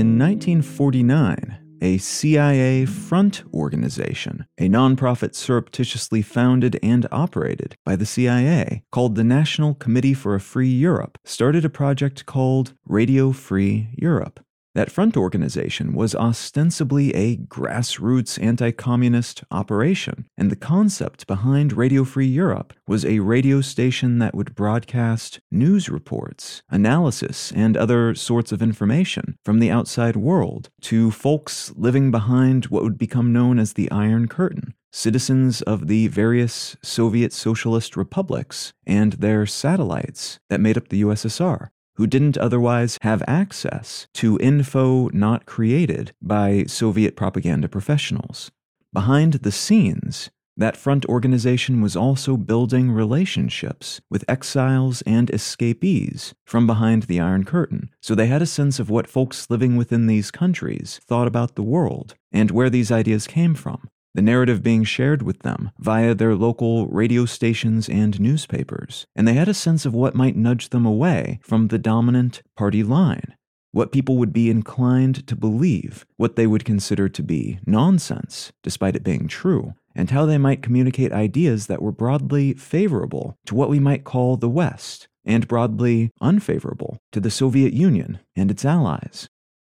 In 0.00 0.18
1949, 0.18 1.58
a 1.82 1.98
CIA 1.98 2.86
front 2.86 3.42
organization, 3.52 4.46
a 4.58 4.68
nonprofit 4.68 5.34
surreptitiously 5.34 6.22
founded 6.22 6.78
and 6.82 7.06
operated 7.12 7.76
by 7.84 7.96
the 7.96 8.06
CIA, 8.06 8.82
called 8.90 9.14
the 9.14 9.24
National 9.24 9.74
Committee 9.74 10.14
for 10.14 10.34
a 10.34 10.40
Free 10.40 10.70
Europe, 10.70 11.18
started 11.24 11.64
a 11.66 11.70
project 11.70 12.24
called 12.24 12.74
Radio 12.86 13.32
Free 13.32 13.88
Europe. 13.94 14.40
That 14.72 14.92
front 14.92 15.16
organization 15.16 15.94
was 15.94 16.14
ostensibly 16.14 17.12
a 17.12 17.36
grassroots 17.36 18.40
anti 18.40 18.70
communist 18.70 19.42
operation, 19.50 20.26
and 20.38 20.48
the 20.48 20.54
concept 20.54 21.26
behind 21.26 21.72
Radio 21.72 22.04
Free 22.04 22.28
Europe 22.28 22.72
was 22.86 23.04
a 23.04 23.18
radio 23.18 23.62
station 23.62 24.20
that 24.20 24.32
would 24.32 24.54
broadcast 24.54 25.40
news 25.50 25.88
reports, 25.88 26.62
analysis, 26.70 27.50
and 27.50 27.76
other 27.76 28.14
sorts 28.14 28.52
of 28.52 28.62
information 28.62 29.36
from 29.44 29.58
the 29.58 29.72
outside 29.72 30.14
world 30.14 30.70
to 30.82 31.10
folks 31.10 31.72
living 31.74 32.12
behind 32.12 32.66
what 32.66 32.84
would 32.84 32.98
become 32.98 33.32
known 33.32 33.58
as 33.58 33.72
the 33.72 33.90
Iron 33.90 34.28
Curtain, 34.28 34.74
citizens 34.92 35.62
of 35.62 35.88
the 35.88 36.06
various 36.06 36.76
Soviet 36.80 37.32
socialist 37.32 37.96
republics 37.96 38.72
and 38.86 39.14
their 39.14 39.46
satellites 39.46 40.38
that 40.48 40.60
made 40.60 40.76
up 40.76 40.90
the 40.90 41.02
USSR 41.02 41.70
who 42.00 42.06
didn't 42.06 42.38
otherwise 42.38 42.96
have 43.02 43.22
access 43.26 44.06
to 44.14 44.38
info 44.40 45.10
not 45.12 45.44
created 45.44 46.12
by 46.22 46.64
Soviet 46.66 47.14
propaganda 47.14 47.68
professionals. 47.68 48.50
Behind 48.90 49.34
the 49.34 49.52
scenes, 49.52 50.30
that 50.56 50.78
front 50.78 51.04
organization 51.04 51.82
was 51.82 51.96
also 51.96 52.38
building 52.38 52.90
relationships 52.90 54.00
with 54.08 54.24
exiles 54.26 55.02
and 55.02 55.28
escapees 55.28 56.32
from 56.46 56.66
behind 56.66 57.02
the 57.02 57.20
Iron 57.20 57.44
Curtain, 57.44 57.90
so 58.00 58.14
they 58.14 58.28
had 58.28 58.40
a 58.40 58.46
sense 58.46 58.80
of 58.80 58.88
what 58.88 59.06
folks 59.06 59.50
living 59.50 59.76
within 59.76 60.06
these 60.06 60.30
countries 60.30 61.02
thought 61.06 61.28
about 61.28 61.54
the 61.54 61.62
world 61.62 62.14
and 62.32 62.50
where 62.50 62.70
these 62.70 62.90
ideas 62.90 63.26
came 63.26 63.54
from 63.54 63.90
the 64.14 64.22
narrative 64.22 64.62
being 64.62 64.84
shared 64.84 65.22
with 65.22 65.40
them 65.40 65.70
via 65.78 66.14
their 66.14 66.34
local 66.34 66.86
radio 66.88 67.24
stations 67.24 67.88
and 67.88 68.20
newspapers, 68.20 69.06
and 69.14 69.26
they 69.26 69.34
had 69.34 69.48
a 69.48 69.54
sense 69.54 69.86
of 69.86 69.94
what 69.94 70.14
might 70.14 70.36
nudge 70.36 70.70
them 70.70 70.84
away 70.84 71.40
from 71.42 71.68
the 71.68 71.78
dominant 71.78 72.42
party 72.56 72.82
line, 72.82 73.34
what 73.72 73.92
people 73.92 74.16
would 74.16 74.32
be 74.32 74.50
inclined 74.50 75.26
to 75.26 75.36
believe, 75.36 76.04
what 76.16 76.36
they 76.36 76.46
would 76.46 76.64
consider 76.64 77.08
to 77.08 77.22
be 77.22 77.58
nonsense, 77.66 78.52
despite 78.62 78.96
it 78.96 79.04
being 79.04 79.28
true, 79.28 79.74
and 79.94 80.10
how 80.10 80.26
they 80.26 80.38
might 80.38 80.62
communicate 80.62 81.12
ideas 81.12 81.66
that 81.66 81.82
were 81.82 81.92
broadly 81.92 82.54
favorable 82.54 83.36
to 83.46 83.54
what 83.54 83.68
we 83.68 83.80
might 83.80 84.04
call 84.04 84.36
the 84.36 84.48
West, 84.48 85.08
and 85.24 85.48
broadly 85.48 86.10
unfavorable 86.20 86.98
to 87.12 87.20
the 87.20 87.30
Soviet 87.30 87.72
Union 87.72 88.18
and 88.36 88.50
its 88.50 88.64
allies. 88.64 89.28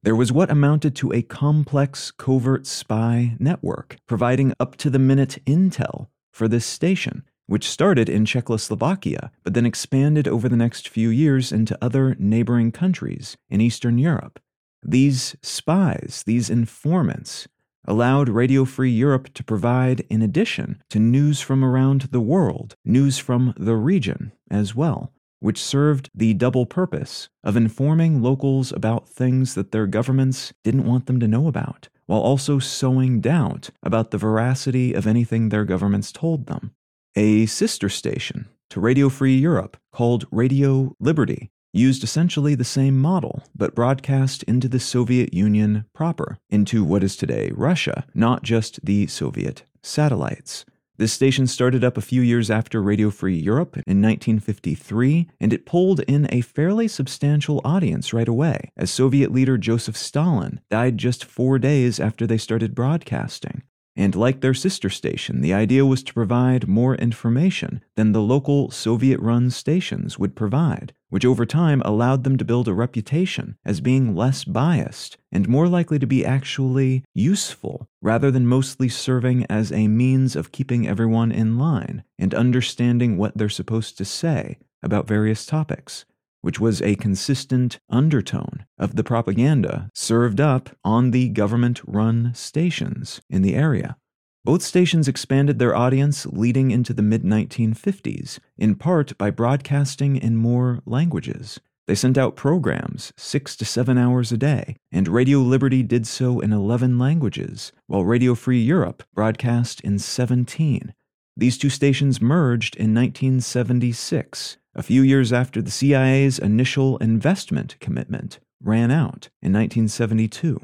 There 0.03 0.17
was 0.17 0.33
what 0.33 0.51
amounted 0.51 0.97
to 0.97 1.13
a 1.13 1.21
complex 1.21 2.11
covert 2.11 2.67
spy 2.67 3.37
network, 3.39 3.99
providing 4.07 4.55
up 4.59 4.77
to 4.77 4.89
the 4.89 4.99
minute 4.99 5.39
intel 5.45 6.07
for 6.33 6.49
this 6.49 6.65
station, 6.65 7.23
which 7.47 7.69
started 7.69 8.09
in 8.09 8.25
Czechoslovakia, 8.25 9.31
but 9.45 9.53
then 9.53 9.67
expanded 9.67 10.27
over 10.27 10.49
the 10.49 10.57
next 10.57 10.89
few 10.89 11.11
years 11.11 11.53
into 11.53 11.77
other 11.83 12.17
neighboring 12.19 12.73
countries 12.73 13.37
in 13.51 13.61
Eastern 13.61 13.99
Europe. 13.99 14.41
These 14.83 15.37
spies, 15.43 16.23
these 16.27 16.49
informants, 16.49 17.47
allowed 17.87 18.31
Radio 18.31 18.65
Free 18.65 18.91
Europe 18.91 19.35
to 19.35 19.45
provide, 19.45 20.01
in 20.09 20.23
addition 20.23 20.83
to 20.89 20.99
news 20.99 21.43
from 21.43 21.63
around 21.63 22.09
the 22.11 22.23
world, 22.23 22.75
news 22.87 23.19
from 23.19 23.53
the 23.59 23.77
region 23.77 24.33
as 24.51 24.75
well 24.75 25.13
which 25.41 25.63
served 25.63 26.09
the 26.15 26.35
double 26.35 26.67
purpose 26.67 27.29
of 27.43 27.57
informing 27.57 28.23
locals 28.23 28.73
about 28.73 29.09
things 29.09 29.55
that 29.55 29.73
their 29.73 29.87
governments 29.87 30.53
didn't 30.63 30.87
want 30.87 31.07
them 31.07 31.19
to 31.19 31.29
know 31.29 31.49
about, 31.49 31.89
while 32.07 32.21
also 32.21 32.59
sowing 32.59 33.21
doubt 33.21 33.71
about 33.83 34.11
the 34.11 34.19
veracity 34.19 34.93
of 34.93 35.07
anything 35.07 35.49
their 35.49 35.65
governments 35.65 36.13
told 36.13 36.47
them. 36.47 36.73
A 37.17 37.47
sister 37.47 37.89
station 37.89 38.49
to 38.69 38.81
Radio 38.81 39.09
Free 39.09 39.37
Europe 39.37 39.77
called 39.93 40.27
Radio 40.31 40.95
Liberty 41.01 41.51
used 41.73 42.03
essentially 42.03 42.55
the 42.55 42.65
same 42.65 42.99
model, 42.99 43.43
but 43.55 43.75
broadcast 43.75 44.43
into 44.45 44.69
the 44.69 44.81
Soviet 44.81 45.33
Union 45.33 45.85
proper, 45.93 46.39
into 46.49 46.85
what 46.85 47.05
is 47.05 47.17
today 47.17 47.51
Russia, 47.55 48.05
not 48.15 48.43
just 48.43 48.85
the 48.85 49.07
Soviet 49.07 49.63
satellites. 49.83 50.65
This 51.01 51.15
station 51.15 51.47
started 51.47 51.83
up 51.83 51.97
a 51.97 52.03
few 52.03 52.21
years 52.21 52.51
after 52.51 52.83
Radio 52.83 53.09
Free 53.09 53.39
Europe 53.39 53.75
in 53.87 54.03
1953, 54.03 55.31
and 55.41 55.51
it 55.51 55.65
pulled 55.65 56.01
in 56.01 56.27
a 56.29 56.43
fairly 56.43 56.89
substantial 56.89 57.63
audience 57.65 58.13
right 58.13 58.29
away, 58.29 58.71
as 58.77 58.91
Soviet 58.91 59.33
leader 59.33 59.57
Joseph 59.57 59.97
Stalin 59.97 60.61
died 60.69 60.99
just 60.99 61.25
four 61.25 61.59
days 61.59 61.99
after 61.99 62.27
they 62.27 62.37
started 62.37 62.75
broadcasting. 62.75 63.63
And 63.97 64.15
like 64.15 64.43
their 64.43 64.53
sister 64.53 64.91
station, 64.91 65.41
the 65.41 65.55
idea 65.55 65.87
was 65.87 66.03
to 66.03 66.13
provide 66.13 66.69
more 66.69 66.97
information 66.97 67.83
than 67.97 68.13
the 68.13 68.21
local 68.21 68.71
Soviet 68.71 69.21
run 69.21 69.49
stations 69.49 70.19
would 70.19 70.37
provide, 70.37 70.93
which 71.11 71.25
over 71.25 71.45
time 71.45 71.83
allowed 71.85 72.25
them 72.25 72.39
to 72.39 72.45
build 72.45 72.67
a 72.67 72.73
reputation 72.73 73.57
as 73.65 73.81
being 73.81 74.17
less 74.17 74.45
biased 74.45 75.19
and 75.31 75.49
more 75.49 75.69
likely 75.69 75.99
to 75.99 76.07
be 76.07 76.25
actually 76.25 77.05
useful, 77.13 77.89
rather 78.01 78.31
than 78.31 78.47
mostly 78.47 78.89
serving 78.89 79.45
as 79.51 79.71
a 79.71 79.87
means 79.87 80.35
of 80.35 80.53
keeping 80.53 80.89
everyone 80.89 81.31
in 81.31 81.59
line 81.59 82.03
and 82.19 82.35
understanding 82.35 83.19
what 83.19 83.37
they're 83.37 83.49
supposed 83.49 83.99
to 83.99 84.05
say 84.05 84.59
about 84.83 85.07
various 85.07 85.45
topics 85.45 86.07
which 86.43 86.61
was 86.61 86.81
a 86.81 86.97
consistent 86.97 87.79
undertone 87.89 88.65
of 88.79 88.97
the 88.97 89.05
propaganda 89.05 89.91
served 89.95 90.41
up 90.41 90.71
on 90.85 91.11
the 91.11 91.29
government 91.29 91.81
run 91.87 92.33
stations 92.35 93.21
in 93.29 93.43
the 93.43 93.55
area. 93.55 93.97
Both 94.45 94.63
stations 94.63 95.07
expanded 95.07 95.59
their 95.59 95.77
audience 95.77 96.25
leading 96.25 96.71
into 96.71 96.95
the 96.95 97.03
mid 97.03 97.25
1950s, 97.25 98.39
in 98.57 98.75
part 98.75 99.17
by 99.19 99.31
broadcasting 99.31 100.17
in 100.17 100.37
more 100.37 100.81
languages. 100.87 101.61
They 101.87 101.95
sent 101.95 102.17
out 102.17 102.37
programs 102.37 103.13
six 103.17 103.55
to 103.57 103.65
seven 103.65 103.99
hours 103.99 104.33
a 104.33 104.39
day, 104.39 104.77
and 104.91 105.09
Radio 105.09 105.41
Liberty 105.41 105.83
did 105.83 106.07
so 106.07 106.41
in 106.41 106.53
11 106.53 106.99
languages, 106.99 107.73
while 107.87 108.05
Radio 108.05 108.35
Free 108.35 108.61
Europe 108.61 109.03
broadcast 109.15 109.81
in 109.83 109.99
17. 109.99 110.95
These 111.37 111.59
two 111.59 111.71
stations 111.71 112.23
merged 112.23 112.77
in 112.77 112.95
1976 112.95 114.57
a 114.75 114.83
few 114.83 115.03
years 115.03 115.33
after 115.33 115.61
the 115.61 115.71
CIA's 115.71 116.39
initial 116.39 116.97
investment 116.99 117.77
commitment 117.81 118.39
ran 118.63 118.91
out 118.91 119.29
in 119.43 119.53
1972. 119.53 120.61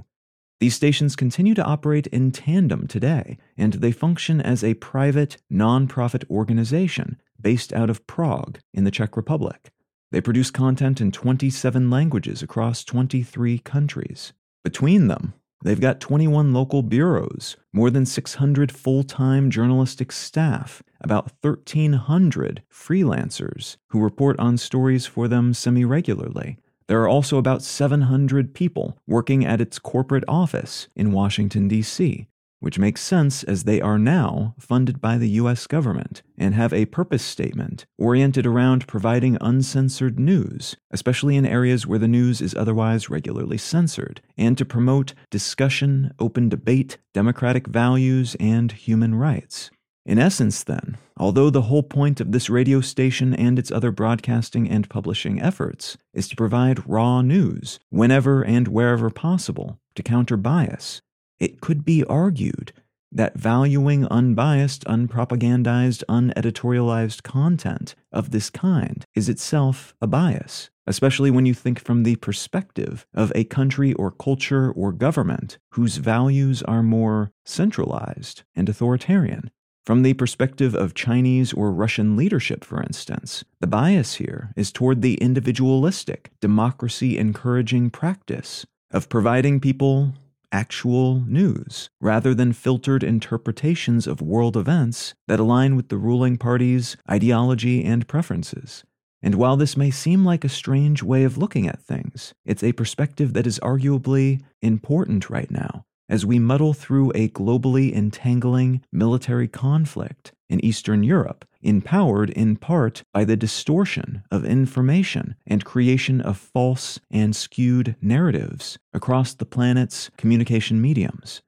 These 0.58 0.74
stations 0.74 1.16
continue 1.16 1.54
to 1.54 1.64
operate 1.64 2.06
in 2.06 2.32
tandem 2.32 2.86
today, 2.86 3.36
and 3.58 3.74
they 3.74 3.92
function 3.92 4.40
as 4.40 4.64
a 4.64 4.74
private, 4.74 5.36
non-profit 5.50 6.24
organization 6.30 7.20
based 7.40 7.72
out 7.72 7.90
of 7.90 8.06
Prague 8.06 8.58
in 8.72 8.84
the 8.84 8.90
Czech 8.90 9.16
Republic. 9.16 9.70
They 10.12 10.20
produce 10.20 10.50
content 10.50 11.00
in 11.00 11.12
27 11.12 11.90
languages 11.90 12.42
across 12.42 12.84
23 12.84 13.58
countries. 13.58 14.32
Between 14.64 15.08
them, 15.08 15.34
They've 15.62 15.80
got 15.80 16.00
21 16.00 16.52
local 16.52 16.82
bureaus, 16.82 17.56
more 17.72 17.90
than 17.90 18.06
600 18.06 18.70
full 18.70 19.02
time 19.02 19.50
journalistic 19.50 20.12
staff, 20.12 20.82
about 21.00 21.32
1,300 21.40 22.62
freelancers 22.72 23.76
who 23.88 24.00
report 24.00 24.38
on 24.38 24.58
stories 24.58 25.06
for 25.06 25.28
them 25.28 25.54
semi 25.54 25.84
regularly. 25.84 26.58
There 26.88 27.02
are 27.02 27.08
also 27.08 27.36
about 27.36 27.62
700 27.62 28.54
people 28.54 28.98
working 29.06 29.44
at 29.44 29.60
its 29.60 29.78
corporate 29.78 30.24
office 30.28 30.88
in 30.94 31.10
Washington, 31.10 31.66
D.C., 31.66 32.28
which 32.60 32.78
makes 32.78 33.02
sense 33.02 33.42
as 33.42 33.64
they 33.64 33.80
are 33.80 33.98
now 33.98 34.54
funded 34.58 35.00
by 35.00 35.18
the 35.18 35.28
US 35.30 35.66
government 35.66 36.22
and 36.38 36.54
have 36.54 36.72
a 36.72 36.86
purpose 36.86 37.22
statement 37.22 37.86
oriented 37.98 38.46
around 38.46 38.86
providing 38.86 39.36
uncensored 39.40 40.18
news, 40.18 40.76
especially 40.90 41.36
in 41.36 41.44
areas 41.44 41.86
where 41.86 41.98
the 41.98 42.08
news 42.08 42.40
is 42.40 42.54
otherwise 42.54 43.10
regularly 43.10 43.58
censored, 43.58 44.22
and 44.38 44.56
to 44.56 44.64
promote 44.64 45.12
discussion, 45.30 46.12
open 46.18 46.48
debate, 46.48 46.98
democratic 47.12 47.66
values, 47.66 48.36
and 48.40 48.72
human 48.72 49.14
rights. 49.14 49.70
In 50.06 50.20
essence, 50.20 50.62
then, 50.62 50.98
although 51.16 51.50
the 51.50 51.62
whole 51.62 51.82
point 51.82 52.20
of 52.20 52.30
this 52.30 52.48
radio 52.48 52.80
station 52.80 53.34
and 53.34 53.58
its 53.58 53.72
other 53.72 53.90
broadcasting 53.90 54.70
and 54.70 54.88
publishing 54.88 55.42
efforts 55.42 55.98
is 56.14 56.28
to 56.28 56.36
provide 56.36 56.88
raw 56.88 57.22
news 57.22 57.80
whenever 57.90 58.44
and 58.44 58.68
wherever 58.68 59.10
possible 59.10 59.80
to 59.96 60.04
counter 60.04 60.36
bias, 60.36 61.02
it 61.40 61.60
could 61.60 61.84
be 61.84 62.04
argued 62.04 62.72
that 63.10 63.36
valuing 63.36 64.06
unbiased, 64.06 64.84
unpropagandized, 64.84 66.04
uneditorialized 66.08 67.24
content 67.24 67.96
of 68.12 68.30
this 68.30 68.48
kind 68.48 69.04
is 69.16 69.28
itself 69.28 69.92
a 70.00 70.06
bias, 70.06 70.70
especially 70.86 71.32
when 71.32 71.46
you 71.46 71.54
think 71.54 71.80
from 71.80 72.04
the 72.04 72.14
perspective 72.16 73.06
of 73.12 73.32
a 73.34 73.42
country 73.42 73.92
or 73.94 74.12
culture 74.12 74.70
or 74.70 74.92
government 74.92 75.58
whose 75.72 75.96
values 75.96 76.62
are 76.62 76.82
more 76.82 77.32
centralized 77.44 78.44
and 78.54 78.68
authoritarian. 78.68 79.50
From 79.86 80.02
the 80.02 80.14
perspective 80.14 80.74
of 80.74 80.94
Chinese 80.94 81.52
or 81.52 81.70
Russian 81.70 82.16
leadership, 82.16 82.64
for 82.64 82.82
instance, 82.82 83.44
the 83.60 83.68
bias 83.68 84.14
here 84.16 84.52
is 84.56 84.72
toward 84.72 85.00
the 85.00 85.14
individualistic, 85.18 86.32
democracy 86.40 87.16
encouraging 87.16 87.90
practice 87.90 88.66
of 88.90 89.08
providing 89.08 89.60
people 89.60 90.14
actual 90.50 91.20
news, 91.20 91.88
rather 92.00 92.34
than 92.34 92.52
filtered 92.52 93.04
interpretations 93.04 94.08
of 94.08 94.20
world 94.20 94.56
events 94.56 95.14
that 95.28 95.38
align 95.38 95.76
with 95.76 95.88
the 95.88 95.98
ruling 95.98 96.36
party's 96.36 96.96
ideology 97.08 97.84
and 97.84 98.08
preferences. 98.08 98.82
And 99.22 99.36
while 99.36 99.56
this 99.56 99.76
may 99.76 99.92
seem 99.92 100.24
like 100.24 100.44
a 100.44 100.48
strange 100.48 101.04
way 101.04 101.22
of 101.22 101.38
looking 101.38 101.68
at 101.68 101.80
things, 101.80 102.34
it's 102.44 102.64
a 102.64 102.72
perspective 102.72 103.34
that 103.34 103.46
is 103.46 103.60
arguably 103.60 104.40
important 104.60 105.30
right 105.30 105.50
now 105.50 105.84
as 106.08 106.24
we 106.24 106.38
muddle 106.38 106.72
through 106.72 107.10
a 107.14 107.28
globally 107.28 107.92
entangling 107.92 108.82
military 108.92 109.48
conflict 109.48 110.32
in 110.48 110.64
Eastern 110.64 111.02
Europe, 111.02 111.44
empowered 111.62 112.30
in 112.30 112.56
part 112.56 113.02
by 113.12 113.24
the 113.24 113.36
distortion 113.36 114.22
of 114.30 114.44
information 114.44 115.34
and 115.46 115.64
creation 115.64 116.20
of 116.20 116.38
false 116.38 117.00
and 117.10 117.34
skewed 117.34 117.96
narratives 118.00 118.78
across 118.94 119.34
the 119.34 119.44
planet's 119.44 120.10
communication 120.16 120.80
mediums. 120.80 121.42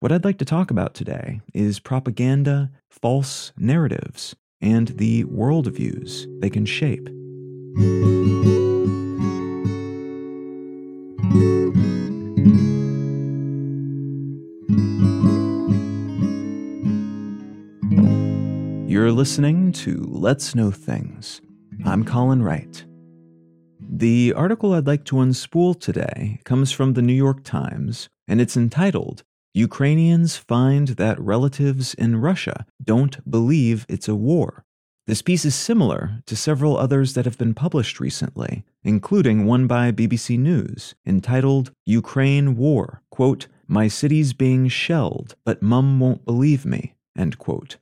What 0.00 0.12
I'd 0.12 0.24
like 0.24 0.38
to 0.38 0.46
talk 0.46 0.70
about 0.70 0.94
today 0.94 1.42
is 1.52 1.78
propaganda, 1.78 2.70
false 2.88 3.52
narratives, 3.58 4.34
and 4.60 4.88
the 4.88 5.24
worldviews 5.24 6.26
they 6.40 6.48
can 6.48 6.64
shape. 6.64 7.08
Listening 19.20 19.70
to 19.70 20.02
Let's 20.08 20.54
Know 20.54 20.70
Things. 20.70 21.42
I'm 21.84 22.04
Colin 22.06 22.42
Wright. 22.42 22.86
The 23.78 24.32
article 24.34 24.72
I'd 24.72 24.86
like 24.86 25.04
to 25.04 25.16
unspool 25.16 25.78
today 25.78 26.40
comes 26.44 26.72
from 26.72 26.94
the 26.94 27.02
New 27.02 27.12
York 27.12 27.44
Times, 27.44 28.08
and 28.26 28.40
it's 28.40 28.56
entitled 28.56 29.22
Ukrainians 29.52 30.38
Find 30.38 30.88
That 30.88 31.20
Relatives 31.20 31.92
in 31.92 32.22
Russia 32.22 32.64
Don't 32.82 33.30
Believe 33.30 33.84
It's 33.90 34.08
a 34.08 34.14
War. 34.14 34.64
This 35.06 35.20
piece 35.20 35.44
is 35.44 35.54
similar 35.54 36.22
to 36.24 36.34
several 36.34 36.78
others 36.78 37.12
that 37.12 37.26
have 37.26 37.36
been 37.36 37.52
published 37.52 38.00
recently, 38.00 38.64
including 38.84 39.44
one 39.44 39.66
by 39.66 39.92
BBC 39.92 40.38
News 40.38 40.94
entitled 41.04 41.72
Ukraine 41.84 42.56
War. 42.56 43.02
Quote, 43.10 43.48
My 43.68 43.86
city's 43.86 44.32
being 44.32 44.68
shelled, 44.68 45.34
but 45.44 45.60
mum 45.60 46.00
won't 46.00 46.24
believe 46.24 46.64
me. 46.64 46.94
End 47.14 47.36
quote. 47.36 47.76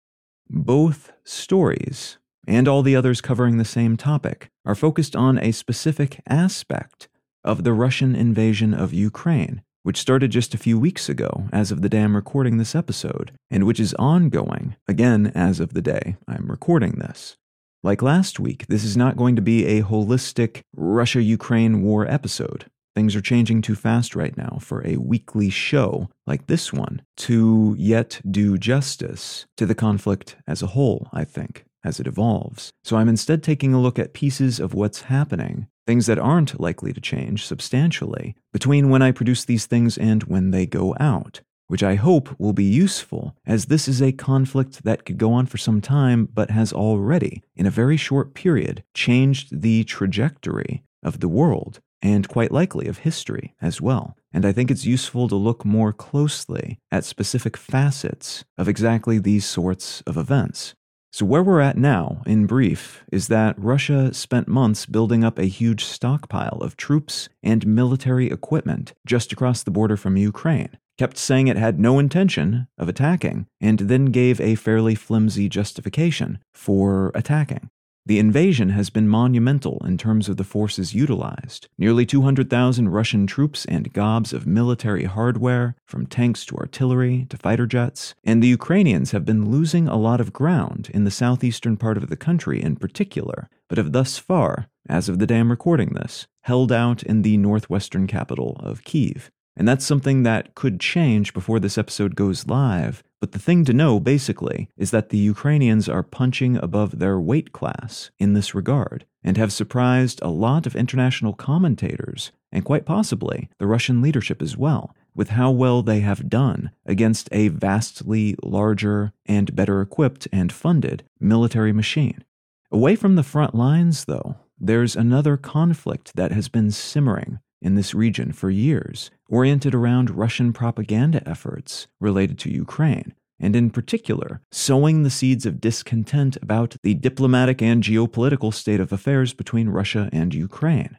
Both 0.50 1.12
stories, 1.24 2.16
and 2.46 2.66
all 2.66 2.82
the 2.82 2.96
others 2.96 3.20
covering 3.20 3.58
the 3.58 3.64
same 3.66 3.98
topic, 3.98 4.48
are 4.64 4.74
focused 4.74 5.14
on 5.14 5.38
a 5.38 5.52
specific 5.52 6.20
aspect 6.26 7.08
of 7.44 7.64
the 7.64 7.74
Russian 7.74 8.16
invasion 8.16 8.72
of 8.72 8.94
Ukraine, 8.94 9.62
which 9.82 10.00
started 10.00 10.30
just 10.30 10.54
a 10.54 10.58
few 10.58 10.78
weeks 10.78 11.08
ago 11.10 11.48
as 11.52 11.70
of 11.70 11.82
the 11.82 11.88
day 11.90 12.02
I'm 12.02 12.16
recording 12.16 12.56
this 12.56 12.74
episode, 12.74 13.32
and 13.50 13.64
which 13.64 13.78
is 13.78 13.92
ongoing, 13.94 14.76
again, 14.86 15.32
as 15.34 15.60
of 15.60 15.74
the 15.74 15.82
day 15.82 16.16
I'm 16.26 16.50
recording 16.50 16.92
this. 16.92 17.36
Like 17.82 18.00
last 18.00 18.40
week, 18.40 18.66
this 18.68 18.84
is 18.84 18.96
not 18.96 19.16
going 19.16 19.36
to 19.36 19.42
be 19.42 19.66
a 19.66 19.82
holistic 19.82 20.62
Russia 20.74 21.22
Ukraine 21.22 21.82
war 21.82 22.06
episode. 22.06 22.66
Things 22.98 23.14
are 23.14 23.20
changing 23.20 23.62
too 23.62 23.76
fast 23.76 24.16
right 24.16 24.36
now 24.36 24.58
for 24.60 24.84
a 24.84 24.96
weekly 24.96 25.50
show 25.50 26.08
like 26.26 26.48
this 26.48 26.72
one 26.72 27.02
to 27.18 27.76
yet 27.78 28.20
do 28.28 28.58
justice 28.58 29.46
to 29.56 29.66
the 29.66 29.74
conflict 29.76 30.34
as 30.48 30.64
a 30.64 30.66
whole, 30.74 31.06
I 31.12 31.22
think, 31.22 31.64
as 31.84 32.00
it 32.00 32.08
evolves. 32.08 32.72
So 32.82 32.96
I'm 32.96 33.08
instead 33.08 33.40
taking 33.40 33.72
a 33.72 33.80
look 33.80 34.00
at 34.00 34.14
pieces 34.14 34.58
of 34.58 34.74
what's 34.74 35.02
happening, 35.02 35.68
things 35.86 36.06
that 36.06 36.18
aren't 36.18 36.58
likely 36.58 36.92
to 36.92 37.00
change 37.00 37.46
substantially, 37.46 38.34
between 38.52 38.90
when 38.90 39.00
I 39.00 39.12
produce 39.12 39.44
these 39.44 39.66
things 39.66 39.96
and 39.96 40.24
when 40.24 40.50
they 40.50 40.66
go 40.66 40.96
out 40.98 41.40
which 41.68 41.82
I 41.82 41.96
hope 41.96 42.34
will 42.40 42.54
be 42.54 42.64
useful, 42.64 43.36
as 43.46 43.66
this 43.66 43.88
is 43.88 44.00
a 44.00 44.10
conflict 44.10 44.84
that 44.84 45.04
could 45.04 45.18
go 45.18 45.34
on 45.34 45.44
for 45.44 45.58
some 45.58 45.82
time 45.82 46.26
but 46.32 46.50
has 46.50 46.72
already, 46.72 47.42
in 47.54 47.66
a 47.66 47.70
very 47.70 47.98
short 47.98 48.32
period, 48.32 48.84
changed 48.94 49.60
the 49.60 49.84
trajectory 49.84 50.82
of 51.02 51.20
the 51.20 51.28
world 51.28 51.80
and 52.02 52.28
quite 52.28 52.52
likely 52.52 52.86
of 52.86 52.98
history 52.98 53.54
as 53.60 53.80
well. 53.80 54.16
And 54.32 54.44
I 54.44 54.52
think 54.52 54.70
it's 54.70 54.84
useful 54.84 55.28
to 55.28 55.36
look 55.36 55.64
more 55.64 55.92
closely 55.92 56.78
at 56.90 57.04
specific 57.04 57.56
facets 57.56 58.44
of 58.56 58.68
exactly 58.68 59.18
these 59.18 59.44
sorts 59.44 60.02
of 60.02 60.16
events. 60.16 60.74
So, 61.10 61.24
where 61.24 61.42
we're 61.42 61.60
at 61.60 61.78
now, 61.78 62.22
in 62.26 62.46
brief, 62.46 63.02
is 63.10 63.28
that 63.28 63.58
Russia 63.58 64.12
spent 64.12 64.46
months 64.46 64.84
building 64.84 65.24
up 65.24 65.38
a 65.38 65.46
huge 65.46 65.84
stockpile 65.84 66.58
of 66.60 66.76
troops 66.76 67.30
and 67.42 67.66
military 67.66 68.30
equipment 68.30 68.92
just 69.06 69.32
across 69.32 69.62
the 69.62 69.70
border 69.70 69.96
from 69.96 70.18
Ukraine, 70.18 70.76
kept 70.98 71.16
saying 71.16 71.48
it 71.48 71.56
had 71.56 71.80
no 71.80 71.98
intention 71.98 72.68
of 72.76 72.90
attacking, 72.90 73.46
and 73.58 73.78
then 73.78 74.06
gave 74.06 74.38
a 74.38 74.54
fairly 74.54 74.94
flimsy 74.94 75.48
justification 75.48 76.40
for 76.52 77.10
attacking. 77.14 77.70
The 78.08 78.18
invasion 78.18 78.70
has 78.70 78.88
been 78.88 79.06
monumental 79.06 79.82
in 79.84 79.98
terms 79.98 80.30
of 80.30 80.38
the 80.38 80.44
forces 80.44 80.94
utilized. 80.94 81.68
Nearly 81.76 82.06
200,000 82.06 82.88
Russian 82.88 83.26
troops 83.26 83.66
and 83.66 83.92
gobs 83.92 84.32
of 84.32 84.46
military 84.46 85.04
hardware, 85.04 85.76
from 85.84 86.06
tanks 86.06 86.46
to 86.46 86.56
artillery 86.56 87.26
to 87.28 87.36
fighter 87.36 87.66
jets. 87.66 88.14
And 88.24 88.42
the 88.42 88.48
Ukrainians 88.48 89.10
have 89.10 89.26
been 89.26 89.50
losing 89.50 89.88
a 89.88 89.98
lot 89.98 90.22
of 90.22 90.32
ground 90.32 90.90
in 90.94 91.04
the 91.04 91.10
southeastern 91.10 91.76
part 91.76 91.98
of 91.98 92.08
the 92.08 92.16
country 92.16 92.62
in 92.62 92.76
particular, 92.76 93.50
but 93.68 93.76
have 93.76 93.92
thus 93.92 94.16
far, 94.16 94.68
as 94.88 95.10
of 95.10 95.18
the 95.18 95.26
day 95.26 95.40
I'm 95.40 95.50
recording 95.50 95.90
this, 95.90 96.26
held 96.44 96.72
out 96.72 97.02
in 97.02 97.20
the 97.20 97.36
northwestern 97.36 98.06
capital 98.06 98.58
of 98.60 98.84
Kiev. 98.84 99.30
And 99.54 99.68
that's 99.68 99.84
something 99.84 100.22
that 100.22 100.54
could 100.54 100.80
change 100.80 101.34
before 101.34 101.60
this 101.60 101.76
episode 101.76 102.16
goes 102.16 102.46
live. 102.46 103.02
But 103.20 103.32
the 103.32 103.38
thing 103.38 103.64
to 103.64 103.72
know, 103.72 103.98
basically, 103.98 104.68
is 104.76 104.90
that 104.92 105.08
the 105.08 105.18
Ukrainians 105.18 105.88
are 105.88 106.02
punching 106.02 106.56
above 106.56 106.98
their 106.98 107.18
weight 107.20 107.52
class 107.52 108.10
in 108.18 108.32
this 108.32 108.54
regard 108.54 109.04
and 109.24 109.36
have 109.36 109.52
surprised 109.52 110.20
a 110.22 110.28
lot 110.28 110.66
of 110.66 110.76
international 110.76 111.32
commentators, 111.32 112.30
and 112.52 112.64
quite 112.64 112.86
possibly 112.86 113.50
the 113.58 113.66
Russian 113.66 114.00
leadership 114.00 114.40
as 114.40 114.56
well, 114.56 114.94
with 115.16 115.30
how 115.30 115.50
well 115.50 115.82
they 115.82 116.00
have 116.00 116.30
done 116.30 116.70
against 116.86 117.28
a 117.32 117.48
vastly 117.48 118.36
larger 118.42 119.12
and 119.26 119.54
better 119.54 119.80
equipped 119.80 120.28
and 120.32 120.52
funded 120.52 121.02
military 121.18 121.72
machine. 121.72 122.22
Away 122.70 122.94
from 122.94 123.16
the 123.16 123.24
front 123.24 123.54
lines, 123.54 124.04
though, 124.04 124.36
there's 124.60 124.94
another 124.94 125.36
conflict 125.36 126.14
that 126.14 126.32
has 126.32 126.48
been 126.48 126.70
simmering 126.70 127.40
in 127.60 127.74
this 127.74 127.94
region 127.94 128.32
for 128.32 128.50
years, 128.50 129.10
oriented 129.28 129.74
around 129.74 130.10
Russian 130.10 130.52
propaganda 130.52 131.26
efforts 131.28 131.86
related 132.00 132.38
to 132.40 132.50
Ukraine, 132.50 133.14
and 133.38 133.54
in 133.54 133.70
particular, 133.70 134.40
sowing 134.50 135.02
the 135.02 135.10
seeds 135.10 135.46
of 135.46 135.60
discontent 135.60 136.36
about 136.42 136.76
the 136.82 136.94
diplomatic 136.94 137.62
and 137.62 137.82
geopolitical 137.82 138.52
state 138.52 138.80
of 138.80 138.92
affairs 138.92 139.34
between 139.34 139.68
Russia 139.68 140.08
and 140.12 140.34
Ukraine. 140.34 140.98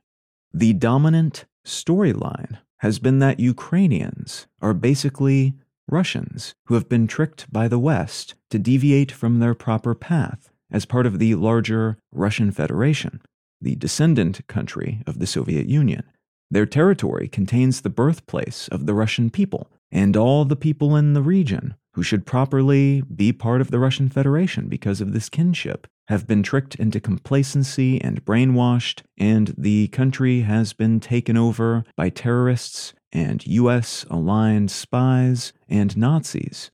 The 0.53 0.73
dominant 0.73 1.45
storyline 1.65 2.59
has 2.77 2.99
been 2.99 3.19
that 3.19 3.39
Ukrainians 3.39 4.47
are 4.61 4.73
basically 4.73 5.53
Russians 5.87 6.55
who 6.65 6.75
have 6.75 6.87
been 6.87 7.07
tricked 7.07 7.51
by 7.51 7.67
the 7.67 7.79
West 7.79 8.35
to 8.51 8.59
deviate 8.59 9.11
from 9.11 9.39
their 9.39 9.53
proper 9.53 9.95
path 9.95 10.49
as 10.71 10.85
part 10.85 11.05
of 11.05 11.19
the 11.19 11.35
larger 11.35 11.97
Russian 12.11 12.51
Federation, 12.51 13.21
the 13.59 13.75
descendant 13.75 14.45
country 14.47 15.01
of 15.07 15.19
the 15.19 15.27
Soviet 15.27 15.65
Union. 15.67 16.03
Their 16.51 16.65
territory 16.65 17.27
contains 17.27 17.81
the 17.81 17.89
birthplace 17.89 18.67
of 18.69 18.85
the 18.85 18.93
Russian 18.93 19.29
people 19.29 19.71
and 19.91 20.17
all 20.17 20.45
the 20.45 20.55
people 20.55 20.95
in 20.95 21.13
the 21.13 21.21
region 21.21 21.75
who 21.93 22.03
should 22.03 22.25
properly 22.25 23.01
be 23.01 23.33
part 23.33 23.61
of 23.61 23.71
the 23.71 23.79
Russian 23.79 24.09
Federation 24.09 24.67
because 24.67 25.01
of 25.01 25.13
this 25.13 25.29
kinship 25.29 25.87
have 26.07 26.25
been 26.25 26.41
tricked 26.41 26.75
into 26.75 26.99
complacency 26.99 28.01
and 28.01 28.25
brainwashed, 28.25 29.03
and 29.17 29.53
the 29.57 29.87
country 29.89 30.41
has 30.41 30.73
been 30.73 30.99
taken 30.99 31.37
over 31.37 31.83
by 31.95 32.09
terrorists 32.09 32.93
and 33.11 33.45
US 33.45 34.05
aligned 34.09 34.71
spies 34.71 35.53
and 35.67 35.95
Nazis. 35.97 36.71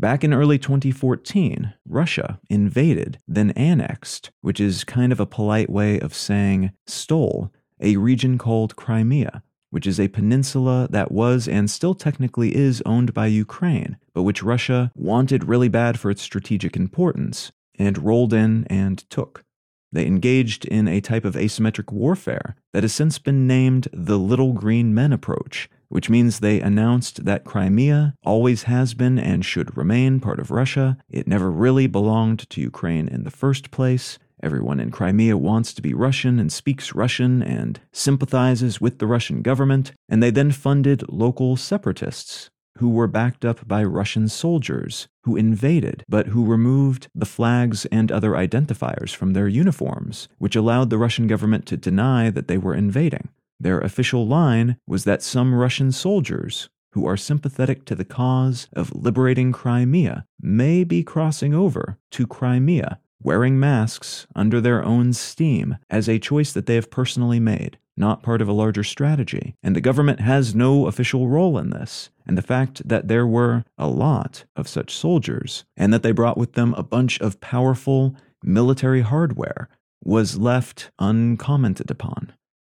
Back 0.00 0.22
in 0.22 0.32
early 0.32 0.58
2014, 0.58 1.74
Russia 1.86 2.40
invaded, 2.48 3.18
then 3.26 3.50
annexed, 3.50 4.30
which 4.42 4.60
is 4.60 4.84
kind 4.84 5.10
of 5.10 5.18
a 5.18 5.26
polite 5.26 5.68
way 5.68 5.98
of 5.98 6.14
saying 6.14 6.70
stole 6.86 7.52
a 7.80 7.96
region 7.96 8.38
called 8.38 8.76
Crimea, 8.76 9.42
which 9.70 9.86
is 9.86 10.00
a 10.00 10.08
peninsula 10.08 10.88
that 10.90 11.12
was 11.12 11.46
and 11.46 11.70
still 11.70 11.94
technically 11.94 12.54
is 12.54 12.82
owned 12.86 13.12
by 13.14 13.26
Ukraine, 13.26 13.96
but 14.14 14.22
which 14.22 14.42
Russia 14.42 14.90
wanted 14.94 15.44
really 15.44 15.68
bad 15.68 15.98
for 15.98 16.10
its 16.10 16.22
strategic 16.22 16.76
importance 16.76 17.52
and 17.78 17.98
rolled 17.98 18.32
in 18.32 18.64
and 18.68 19.08
took. 19.10 19.44
They 19.90 20.06
engaged 20.06 20.64
in 20.66 20.86
a 20.86 21.00
type 21.00 21.24
of 21.24 21.34
asymmetric 21.34 21.92
warfare 21.92 22.56
that 22.72 22.82
has 22.82 22.92
since 22.92 23.18
been 23.18 23.46
named 23.46 23.88
the 23.92 24.18
Little 24.18 24.52
Green 24.52 24.94
Men 24.94 25.12
approach, 25.12 25.70
which 25.88 26.10
means 26.10 26.40
they 26.40 26.60
announced 26.60 27.24
that 27.24 27.44
Crimea 27.44 28.14
always 28.22 28.64
has 28.64 28.92
been 28.92 29.18
and 29.18 29.44
should 29.44 29.76
remain 29.76 30.20
part 30.20 30.38
of 30.38 30.50
Russia. 30.50 30.98
It 31.08 31.26
never 31.26 31.50
really 31.50 31.86
belonged 31.86 32.50
to 32.50 32.60
Ukraine 32.60 33.08
in 33.08 33.24
the 33.24 33.30
first 33.30 33.70
place, 33.70 34.18
Everyone 34.42 34.78
in 34.78 34.90
Crimea 34.90 35.36
wants 35.36 35.74
to 35.74 35.82
be 35.82 35.94
Russian 35.94 36.38
and 36.38 36.52
speaks 36.52 36.94
Russian 36.94 37.42
and 37.42 37.80
sympathizes 37.92 38.80
with 38.80 38.98
the 38.98 39.06
Russian 39.06 39.42
government, 39.42 39.92
and 40.08 40.22
they 40.22 40.30
then 40.30 40.52
funded 40.52 41.08
local 41.08 41.56
separatists 41.56 42.50
who 42.78 42.88
were 42.88 43.08
backed 43.08 43.44
up 43.44 43.66
by 43.66 43.82
Russian 43.82 44.28
soldiers 44.28 45.08
who 45.24 45.36
invaded, 45.36 46.04
but 46.08 46.28
who 46.28 46.44
removed 46.44 47.08
the 47.14 47.26
flags 47.26 47.84
and 47.86 48.12
other 48.12 48.30
identifiers 48.32 49.14
from 49.14 49.32
their 49.32 49.48
uniforms, 49.48 50.28
which 50.38 50.54
allowed 50.54 50.90
the 50.90 50.98
Russian 50.98 51.26
government 51.26 51.66
to 51.66 51.76
deny 51.76 52.30
that 52.30 52.46
they 52.46 52.58
were 52.58 52.74
invading. 52.74 53.28
Their 53.58 53.80
official 53.80 54.26
line 54.26 54.76
was 54.86 55.02
that 55.04 55.22
some 55.22 55.52
Russian 55.54 55.90
soldiers 55.90 56.68
who 56.92 57.06
are 57.06 57.16
sympathetic 57.16 57.84
to 57.84 57.96
the 57.96 58.04
cause 58.04 58.68
of 58.72 58.94
liberating 58.94 59.50
Crimea 59.50 60.24
may 60.40 60.84
be 60.84 61.02
crossing 61.02 61.52
over 61.54 61.98
to 62.12 62.26
Crimea 62.26 63.00
wearing 63.22 63.58
masks 63.58 64.26
under 64.34 64.60
their 64.60 64.84
own 64.84 65.12
steam 65.12 65.76
as 65.90 66.08
a 66.08 66.18
choice 66.18 66.52
that 66.52 66.66
they 66.66 66.76
have 66.76 66.90
personally 66.90 67.40
made, 67.40 67.78
not 67.96 68.22
part 68.22 68.40
of 68.40 68.48
a 68.48 68.52
larger 68.52 68.84
strategy. 68.84 69.56
And 69.62 69.74
the 69.74 69.80
government 69.80 70.20
has 70.20 70.54
no 70.54 70.86
official 70.86 71.28
role 71.28 71.58
in 71.58 71.70
this. 71.70 72.10
And 72.26 72.38
the 72.38 72.42
fact 72.42 72.86
that 72.88 73.08
there 73.08 73.26
were 73.26 73.64
a 73.76 73.88
lot 73.88 74.44
of 74.54 74.68
such 74.68 74.94
soldiers 74.94 75.64
and 75.76 75.92
that 75.92 76.02
they 76.02 76.12
brought 76.12 76.38
with 76.38 76.52
them 76.52 76.74
a 76.74 76.82
bunch 76.82 77.20
of 77.20 77.40
powerful 77.40 78.14
military 78.42 79.00
hardware 79.00 79.68
was 80.04 80.38
left 80.38 80.90
uncommented 80.98 81.90
upon. 81.90 82.32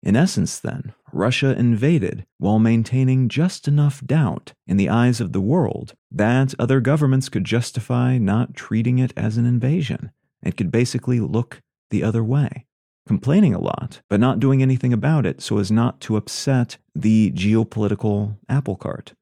In 0.03 0.15
essence, 0.15 0.61
then, 0.61 0.93
Russia 1.13 1.59
invaded 1.59 2.25
while 2.39 2.61
maintaining 2.61 3.29
just 3.29 3.67
enough 3.67 4.01
doubt 4.07 4.53
in 4.67 4.77
the 4.77 4.89
eyes 4.89 5.21
of 5.21 5.33
the 5.33 5.41
world 5.41 5.95
that 6.13 6.55
other 6.59 6.81
governments 6.81 7.29
could 7.29 7.45
justify 7.45 8.17
not 8.17 8.55
treating 8.55 8.99
it 9.01 9.13
as 9.17 9.37
an 9.37 9.45
invasion 9.45 10.13
and 10.43 10.57
could 10.57 10.71
basically 10.71 11.21
look 11.21 11.61
the 11.91 12.03
other 12.03 12.23
way, 12.25 12.67
complaining 13.07 13.55
a 13.55 13.61
lot, 13.61 14.01
but 14.09 14.21
not 14.21 14.41
doing 14.41 14.63
anything 14.63 14.93
about 14.93 15.27
it 15.27 15.41
so 15.41 15.59
as 15.59 15.71
not 15.71 16.01
to 16.01 16.17
upset 16.17 16.79
the 16.95 17.31
geopolitical 17.33 18.37
apple 18.49 18.77
cart. 18.77 19.15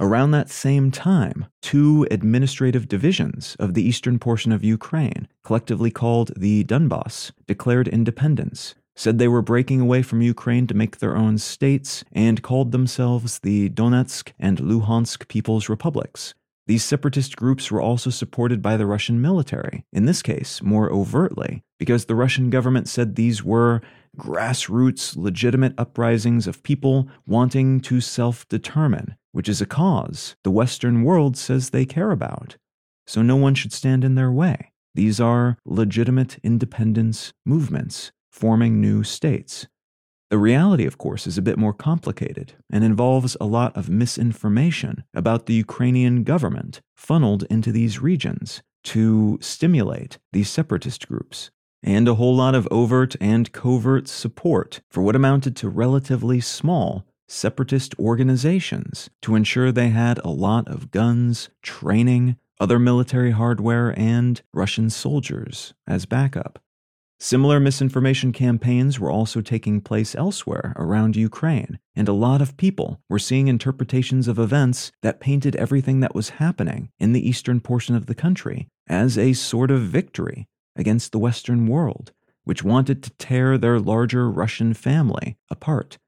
Around 0.00 0.30
that 0.30 0.48
same 0.48 0.92
time, 0.92 1.46
two 1.60 2.06
administrative 2.10 2.86
divisions 2.86 3.56
of 3.58 3.74
the 3.74 3.82
eastern 3.82 4.20
portion 4.20 4.52
of 4.52 4.62
Ukraine, 4.62 5.26
collectively 5.42 5.90
called 5.90 6.30
the 6.36 6.62
Donbass, 6.64 7.32
declared 7.48 7.88
independence, 7.88 8.76
said 8.94 9.18
they 9.18 9.26
were 9.28 9.42
breaking 9.42 9.80
away 9.80 10.02
from 10.02 10.22
Ukraine 10.22 10.68
to 10.68 10.74
make 10.74 10.98
their 10.98 11.16
own 11.16 11.38
states, 11.38 12.04
and 12.12 12.42
called 12.42 12.70
themselves 12.70 13.40
the 13.40 13.70
Donetsk 13.70 14.32
and 14.38 14.58
Luhansk 14.58 15.26
People's 15.26 15.68
Republics, 15.68 16.34
these 16.68 16.84
separatist 16.84 17.34
groups 17.34 17.70
were 17.70 17.80
also 17.80 18.10
supported 18.10 18.60
by 18.60 18.76
the 18.76 18.84
Russian 18.84 19.22
military, 19.22 19.86
in 19.90 20.04
this 20.04 20.20
case, 20.20 20.62
more 20.62 20.92
overtly, 20.92 21.62
because 21.78 22.04
the 22.04 22.14
Russian 22.14 22.50
government 22.50 22.88
said 22.88 23.16
these 23.16 23.42
were 23.42 23.80
grassroots, 24.18 25.16
legitimate 25.16 25.72
uprisings 25.78 26.46
of 26.46 26.62
people 26.62 27.08
wanting 27.26 27.80
to 27.80 28.02
self 28.02 28.46
determine, 28.48 29.16
which 29.32 29.48
is 29.48 29.62
a 29.62 29.66
cause 29.66 30.36
the 30.44 30.50
Western 30.50 31.04
world 31.04 31.38
says 31.38 31.70
they 31.70 31.86
care 31.86 32.10
about. 32.10 32.58
So 33.06 33.22
no 33.22 33.36
one 33.36 33.54
should 33.54 33.72
stand 33.72 34.04
in 34.04 34.14
their 34.14 34.30
way. 34.30 34.72
These 34.94 35.18
are 35.20 35.56
legitimate 35.64 36.36
independence 36.42 37.32
movements 37.46 38.12
forming 38.30 38.78
new 38.78 39.02
states. 39.04 39.66
The 40.30 40.38
reality, 40.38 40.84
of 40.84 40.98
course, 40.98 41.26
is 41.26 41.38
a 41.38 41.42
bit 41.42 41.56
more 41.56 41.72
complicated 41.72 42.52
and 42.70 42.84
involves 42.84 43.36
a 43.40 43.46
lot 43.46 43.74
of 43.74 43.88
misinformation 43.88 45.04
about 45.14 45.46
the 45.46 45.54
Ukrainian 45.54 46.22
government 46.22 46.82
funneled 46.96 47.44
into 47.48 47.72
these 47.72 48.00
regions 48.00 48.62
to 48.84 49.38
stimulate 49.40 50.18
these 50.32 50.50
separatist 50.50 51.08
groups, 51.08 51.50
and 51.82 52.06
a 52.06 52.16
whole 52.16 52.36
lot 52.36 52.54
of 52.54 52.68
overt 52.70 53.16
and 53.22 53.52
covert 53.52 54.06
support 54.06 54.82
for 54.90 55.02
what 55.02 55.16
amounted 55.16 55.56
to 55.56 55.68
relatively 55.68 56.40
small 56.40 57.06
separatist 57.26 57.98
organizations 57.98 59.08
to 59.22 59.34
ensure 59.34 59.72
they 59.72 59.88
had 59.88 60.18
a 60.18 60.30
lot 60.30 60.68
of 60.68 60.90
guns, 60.90 61.48
training, 61.62 62.36
other 62.60 62.78
military 62.78 63.30
hardware, 63.30 63.98
and 63.98 64.42
Russian 64.52 64.90
soldiers 64.90 65.72
as 65.86 66.06
backup. 66.06 66.58
Similar 67.20 67.58
misinformation 67.58 68.32
campaigns 68.32 69.00
were 69.00 69.10
also 69.10 69.40
taking 69.40 69.80
place 69.80 70.14
elsewhere 70.14 70.72
around 70.76 71.16
Ukraine, 71.16 71.80
and 71.96 72.08
a 72.08 72.12
lot 72.12 72.40
of 72.40 72.56
people 72.56 73.00
were 73.08 73.18
seeing 73.18 73.48
interpretations 73.48 74.28
of 74.28 74.38
events 74.38 74.92
that 75.02 75.18
painted 75.18 75.56
everything 75.56 75.98
that 75.98 76.14
was 76.14 76.28
happening 76.30 76.90
in 77.00 77.12
the 77.12 77.28
eastern 77.28 77.58
portion 77.58 77.96
of 77.96 78.06
the 78.06 78.14
country 78.14 78.68
as 78.86 79.18
a 79.18 79.32
sort 79.32 79.72
of 79.72 79.80
victory 79.80 80.46
against 80.76 81.10
the 81.10 81.18
Western 81.18 81.66
world, 81.66 82.12
which 82.44 82.62
wanted 82.62 83.02
to 83.02 83.10
tear 83.18 83.58
their 83.58 83.80
larger 83.80 84.30
Russian 84.30 84.72
family 84.72 85.36
apart. 85.50 85.98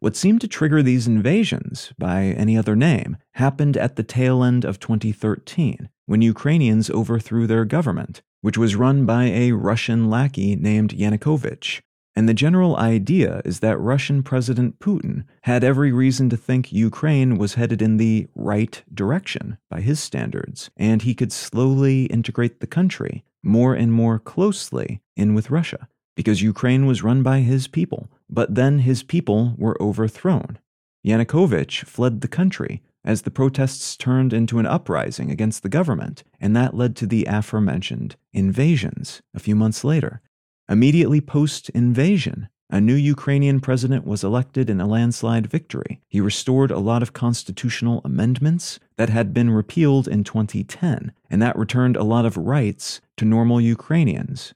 What 0.00 0.16
seemed 0.16 0.40
to 0.40 0.48
trigger 0.48 0.82
these 0.82 1.06
invasions, 1.06 1.92
by 1.98 2.24
any 2.24 2.56
other 2.56 2.76
name, 2.76 3.18
happened 3.34 3.76
at 3.76 3.96
the 3.96 4.02
tail 4.02 4.42
end 4.42 4.64
of 4.64 4.80
2013, 4.80 5.90
when 6.06 6.22
Ukrainians 6.22 6.88
overthrew 6.88 7.46
their 7.46 7.66
government 7.66 8.22
which 8.40 8.58
was 8.58 8.76
run 8.76 9.06
by 9.06 9.24
a 9.24 9.52
Russian 9.52 10.10
lackey 10.10 10.56
named 10.56 10.92
Yanukovych. 10.92 11.80
And 12.14 12.26
the 12.26 12.34
general 12.34 12.76
idea 12.76 13.42
is 13.44 13.60
that 13.60 13.78
Russian 13.78 14.22
President 14.22 14.78
Putin 14.78 15.24
had 15.42 15.62
every 15.62 15.92
reason 15.92 16.30
to 16.30 16.36
think 16.36 16.72
Ukraine 16.72 17.36
was 17.36 17.54
headed 17.54 17.82
in 17.82 17.98
the 17.98 18.26
right 18.34 18.82
direction 18.92 19.58
by 19.68 19.82
his 19.82 20.00
standards, 20.00 20.70
and 20.78 21.02
he 21.02 21.14
could 21.14 21.30
slowly 21.30 22.06
integrate 22.06 22.60
the 22.60 22.66
country 22.66 23.22
more 23.42 23.74
and 23.74 23.92
more 23.92 24.18
closely 24.18 25.02
in 25.14 25.34
with 25.34 25.50
Russia, 25.50 25.88
because 26.16 26.40
Ukraine 26.40 26.86
was 26.86 27.02
run 27.02 27.22
by 27.22 27.40
his 27.40 27.68
people, 27.68 28.08
but 28.30 28.54
then 28.54 28.78
his 28.78 29.02
people 29.02 29.54
were 29.58 29.80
overthrown. 29.80 30.58
Yanukovych 31.06 31.84
fled 31.84 32.22
the 32.22 32.28
country, 32.28 32.82
as 33.06 33.22
the 33.22 33.30
protests 33.30 33.96
turned 33.96 34.32
into 34.32 34.58
an 34.58 34.66
uprising 34.66 35.30
against 35.30 35.62
the 35.62 35.68
government, 35.68 36.24
and 36.40 36.54
that 36.54 36.74
led 36.74 36.96
to 36.96 37.06
the 37.06 37.24
aforementioned 37.26 38.16
invasions 38.34 39.22
a 39.32 39.38
few 39.38 39.54
months 39.54 39.84
later. 39.84 40.20
Immediately 40.68 41.20
post 41.20 41.70
invasion, 41.70 42.48
a 42.68 42.80
new 42.80 42.94
Ukrainian 42.94 43.60
president 43.60 44.04
was 44.04 44.24
elected 44.24 44.68
in 44.68 44.80
a 44.80 44.88
landslide 44.88 45.46
victory. 45.46 46.00
He 46.08 46.20
restored 46.20 46.72
a 46.72 46.80
lot 46.80 47.00
of 47.00 47.12
constitutional 47.12 48.00
amendments 48.04 48.80
that 48.96 49.08
had 49.08 49.32
been 49.32 49.50
repealed 49.50 50.08
in 50.08 50.24
2010, 50.24 51.12
and 51.30 51.40
that 51.40 51.56
returned 51.56 51.96
a 51.96 52.02
lot 52.02 52.26
of 52.26 52.36
rights 52.36 53.00
to 53.18 53.24
normal 53.24 53.60
Ukrainians. 53.60 54.52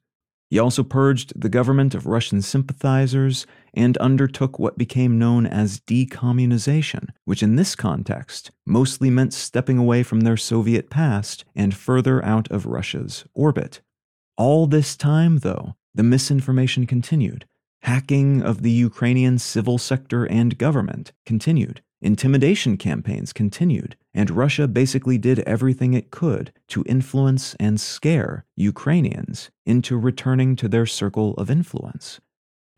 He 0.50 0.58
also 0.58 0.82
purged 0.82 1.40
the 1.40 1.48
government 1.48 1.94
of 1.94 2.06
Russian 2.06 2.42
sympathizers 2.42 3.46
and 3.74 3.96
undertook 3.98 4.58
what 4.58 4.78
became 4.78 5.18
known 5.18 5.46
as 5.46 5.80
decommunization, 5.80 7.08
which 7.24 7.42
in 7.42 7.56
this 7.56 7.74
context 7.74 8.50
mostly 8.66 9.10
meant 9.10 9.32
stepping 9.32 9.78
away 9.78 10.02
from 10.02 10.20
their 10.20 10.36
Soviet 10.36 10.90
past 10.90 11.44
and 11.54 11.74
further 11.74 12.24
out 12.24 12.50
of 12.50 12.66
Russia's 12.66 13.24
orbit. 13.34 13.80
All 14.36 14.66
this 14.66 14.96
time, 14.96 15.38
though, 15.38 15.76
the 15.94 16.02
misinformation 16.02 16.86
continued. 16.86 17.46
Hacking 17.82 18.42
of 18.42 18.62
the 18.62 18.70
Ukrainian 18.70 19.38
civil 19.38 19.78
sector 19.78 20.24
and 20.26 20.58
government 20.58 21.12
continued. 21.24 21.82
Intimidation 22.02 22.78
campaigns 22.78 23.32
continued, 23.32 23.96
and 24.14 24.30
Russia 24.30 24.66
basically 24.66 25.18
did 25.18 25.40
everything 25.40 25.92
it 25.92 26.10
could 26.10 26.52
to 26.68 26.82
influence 26.86 27.54
and 27.60 27.78
scare 27.78 28.46
Ukrainians 28.56 29.50
into 29.66 29.98
returning 29.98 30.56
to 30.56 30.68
their 30.68 30.86
circle 30.86 31.34
of 31.34 31.50
influence. 31.50 32.20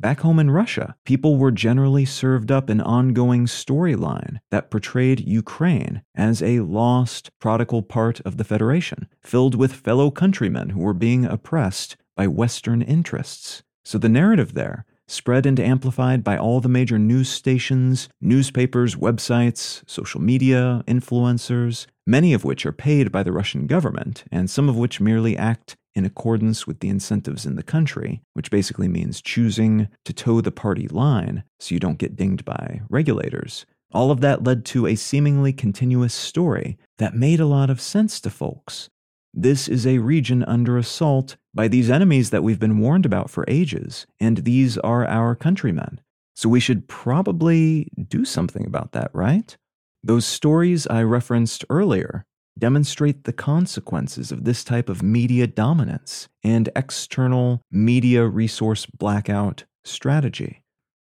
Back 0.02 0.22
home 0.22 0.40
in 0.40 0.50
Russia, 0.50 0.96
people 1.04 1.36
were 1.36 1.52
generally 1.52 2.04
served 2.04 2.50
up 2.50 2.68
an 2.68 2.80
ongoing 2.80 3.46
storyline 3.46 4.40
that 4.50 4.68
portrayed 4.68 5.20
Ukraine 5.20 6.02
as 6.16 6.42
a 6.42 6.58
lost, 6.58 7.30
prodigal 7.38 7.82
part 7.82 8.18
of 8.22 8.36
the 8.36 8.42
Federation, 8.42 9.06
filled 9.20 9.54
with 9.54 9.72
fellow 9.72 10.10
countrymen 10.10 10.70
who 10.70 10.80
were 10.80 10.92
being 10.92 11.24
oppressed 11.24 11.96
by 12.16 12.26
Western 12.26 12.82
interests. 12.82 13.62
So 13.84 13.96
the 13.96 14.08
narrative 14.08 14.54
there 14.54 14.86
spread 15.06 15.46
and 15.46 15.60
amplified 15.60 16.24
by 16.24 16.36
all 16.36 16.60
the 16.60 16.68
major 16.68 16.98
news 16.98 17.28
stations, 17.28 18.08
newspapers, 18.20 18.96
websites, 18.96 19.88
social 19.88 20.20
media, 20.20 20.82
influencers, 20.88 21.86
many 22.08 22.32
of 22.32 22.44
which 22.44 22.66
are 22.66 22.72
paid 22.72 23.12
by 23.12 23.22
the 23.22 23.30
Russian 23.30 23.68
government, 23.68 24.24
and 24.32 24.50
some 24.50 24.68
of 24.68 24.76
which 24.76 25.00
merely 25.00 25.36
act 25.36 25.76
in 25.94 26.04
accordance 26.04 26.66
with 26.66 26.80
the 26.80 26.88
incentives 26.88 27.44
in 27.46 27.56
the 27.56 27.62
country, 27.62 28.22
which 28.34 28.50
basically 28.50 28.88
means 28.88 29.20
choosing 29.20 29.88
to 30.04 30.12
toe 30.12 30.40
the 30.40 30.50
party 30.50 30.88
line 30.88 31.44
so 31.60 31.74
you 31.74 31.80
don't 31.80 31.98
get 31.98 32.16
dinged 32.16 32.44
by 32.44 32.80
regulators. 32.88 33.66
All 33.92 34.10
of 34.10 34.20
that 34.22 34.42
led 34.42 34.64
to 34.66 34.86
a 34.86 34.94
seemingly 34.94 35.52
continuous 35.52 36.14
story 36.14 36.78
that 36.98 37.14
made 37.14 37.40
a 37.40 37.46
lot 37.46 37.68
of 37.68 37.80
sense 37.80 38.20
to 38.20 38.30
folks. 38.30 38.88
This 39.34 39.68
is 39.68 39.86
a 39.86 39.98
region 39.98 40.42
under 40.44 40.78
assault 40.78 41.36
by 41.54 41.68
these 41.68 41.90
enemies 41.90 42.30
that 42.30 42.42
we've 42.42 42.58
been 42.58 42.78
warned 42.78 43.06
about 43.06 43.30
for 43.30 43.44
ages, 43.48 44.06
and 44.20 44.38
these 44.38 44.78
are 44.78 45.06
our 45.06 45.34
countrymen. 45.34 46.00
So 46.34 46.48
we 46.48 46.60
should 46.60 46.88
probably 46.88 47.90
do 48.08 48.24
something 48.24 48.66
about 48.66 48.92
that, 48.92 49.10
right? 49.12 49.56
Those 50.02 50.26
stories 50.26 50.86
I 50.86 51.02
referenced 51.02 51.64
earlier 51.70 52.24
demonstrate 52.58 53.24
the 53.24 53.32
consequences 53.32 54.30
of 54.30 54.44
this 54.44 54.62
type 54.64 54.88
of 54.88 55.02
media 55.02 55.46
dominance 55.46 56.28
and 56.42 56.68
external 56.76 57.62
media 57.70 58.26
resource 58.26 58.86
blackout 58.86 59.64
strategy. 59.84 60.62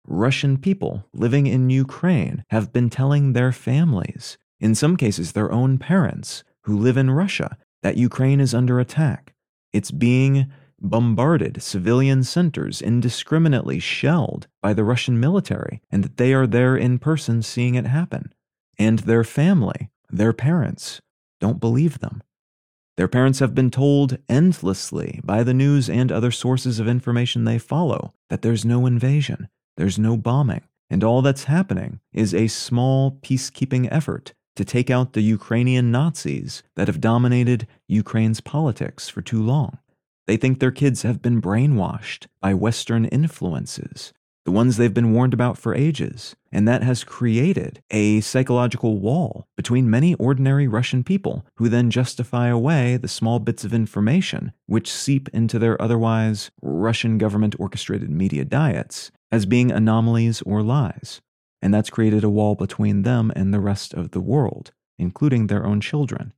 Russian 0.06 0.58
people 0.58 1.04
living 1.12 1.46
in 1.46 1.70
Ukraine 1.70 2.44
have 2.50 2.72
been 2.72 2.90
telling 2.90 3.32
their 3.32 3.52
families, 3.52 4.36
in 4.60 4.74
some 4.74 4.96
cases 4.96 5.32
their 5.32 5.50
own 5.50 5.78
parents, 5.78 6.44
who 6.62 6.78
live 6.78 6.96
in 6.96 7.10
Russia, 7.10 7.56
that 7.82 7.96
Ukraine 7.96 8.40
is 8.40 8.54
under 8.54 8.80
attack. 8.80 9.34
It's 9.72 9.90
being 9.90 10.50
bombarded, 10.80 11.62
civilian 11.62 12.22
centers 12.24 12.82
indiscriminately 12.82 13.78
shelled 13.78 14.46
by 14.62 14.74
the 14.74 14.84
Russian 14.84 15.18
military, 15.18 15.80
and 15.90 16.04
that 16.04 16.16
they 16.16 16.34
are 16.34 16.46
there 16.46 16.76
in 16.76 16.98
person 16.98 17.42
seeing 17.42 17.74
it 17.74 17.86
happen. 17.86 18.32
And 18.78 19.00
their 19.00 19.24
family, 19.24 19.90
their 20.10 20.32
parents, 20.32 21.00
don't 21.44 21.60
believe 21.60 21.98
them. 21.98 22.22
Their 22.96 23.06
parents 23.06 23.40
have 23.40 23.54
been 23.54 23.70
told 23.70 24.16
endlessly 24.30 25.20
by 25.22 25.42
the 25.42 25.52
news 25.52 25.90
and 25.90 26.10
other 26.10 26.30
sources 26.30 26.80
of 26.80 26.88
information 26.88 27.44
they 27.44 27.58
follow 27.58 28.14
that 28.30 28.40
there's 28.40 28.64
no 28.64 28.86
invasion, 28.86 29.48
there's 29.76 29.98
no 29.98 30.16
bombing, 30.16 30.62
and 30.88 31.04
all 31.04 31.20
that's 31.20 31.44
happening 31.44 32.00
is 32.14 32.32
a 32.32 32.46
small 32.46 33.18
peacekeeping 33.22 33.88
effort 33.90 34.32
to 34.56 34.64
take 34.64 34.88
out 34.88 35.12
the 35.12 35.20
Ukrainian 35.20 35.92
Nazis 35.92 36.62
that 36.76 36.88
have 36.88 37.08
dominated 37.12 37.66
Ukraine's 37.88 38.40
politics 38.40 39.10
for 39.10 39.20
too 39.20 39.42
long. 39.42 39.76
They 40.26 40.38
think 40.38 40.60
their 40.60 40.70
kids 40.70 41.02
have 41.02 41.20
been 41.20 41.42
brainwashed 41.42 42.26
by 42.40 42.54
Western 42.54 43.04
influences, 43.04 44.14
the 44.44 44.52
ones 44.52 44.76
they've 44.76 44.92
been 44.92 45.12
warned 45.12 45.32
about 45.32 45.56
for 45.56 45.74
ages, 45.74 46.36
and 46.52 46.68
that 46.68 46.82
has 46.82 47.02
created 47.02 47.82
a 47.90 48.20
psychological 48.20 48.98
wall 48.98 49.46
between 49.56 49.88
many 49.88 50.14
ordinary 50.14 50.68
Russian 50.68 51.02
people 51.02 51.46
who 51.56 51.68
then 51.68 51.90
justify 51.90 52.48
away 52.48 52.96
the 52.96 53.08
small 53.08 53.38
bits 53.38 53.64
of 53.64 53.72
information 53.72 54.52
which 54.66 54.92
seep 54.92 55.28
into 55.30 55.58
their 55.58 55.80
otherwise 55.80 56.50
Russian 56.60 57.16
government 57.16 57.56
orchestrated 57.58 58.10
media 58.10 58.44
diets 58.44 59.10
as 59.32 59.46
being 59.46 59.72
anomalies 59.72 60.42
or 60.42 60.62
lies. 60.62 61.20
And 61.62 61.72
that's 61.72 61.90
created 61.90 62.22
a 62.22 62.30
wall 62.30 62.54
between 62.54 63.02
them 63.02 63.32
and 63.34 63.52
the 63.52 63.60
rest 63.60 63.94
of 63.94 64.10
the 64.10 64.20
world, 64.20 64.72
including 64.98 65.46
their 65.46 65.64
own 65.64 65.80
children. 65.80 66.34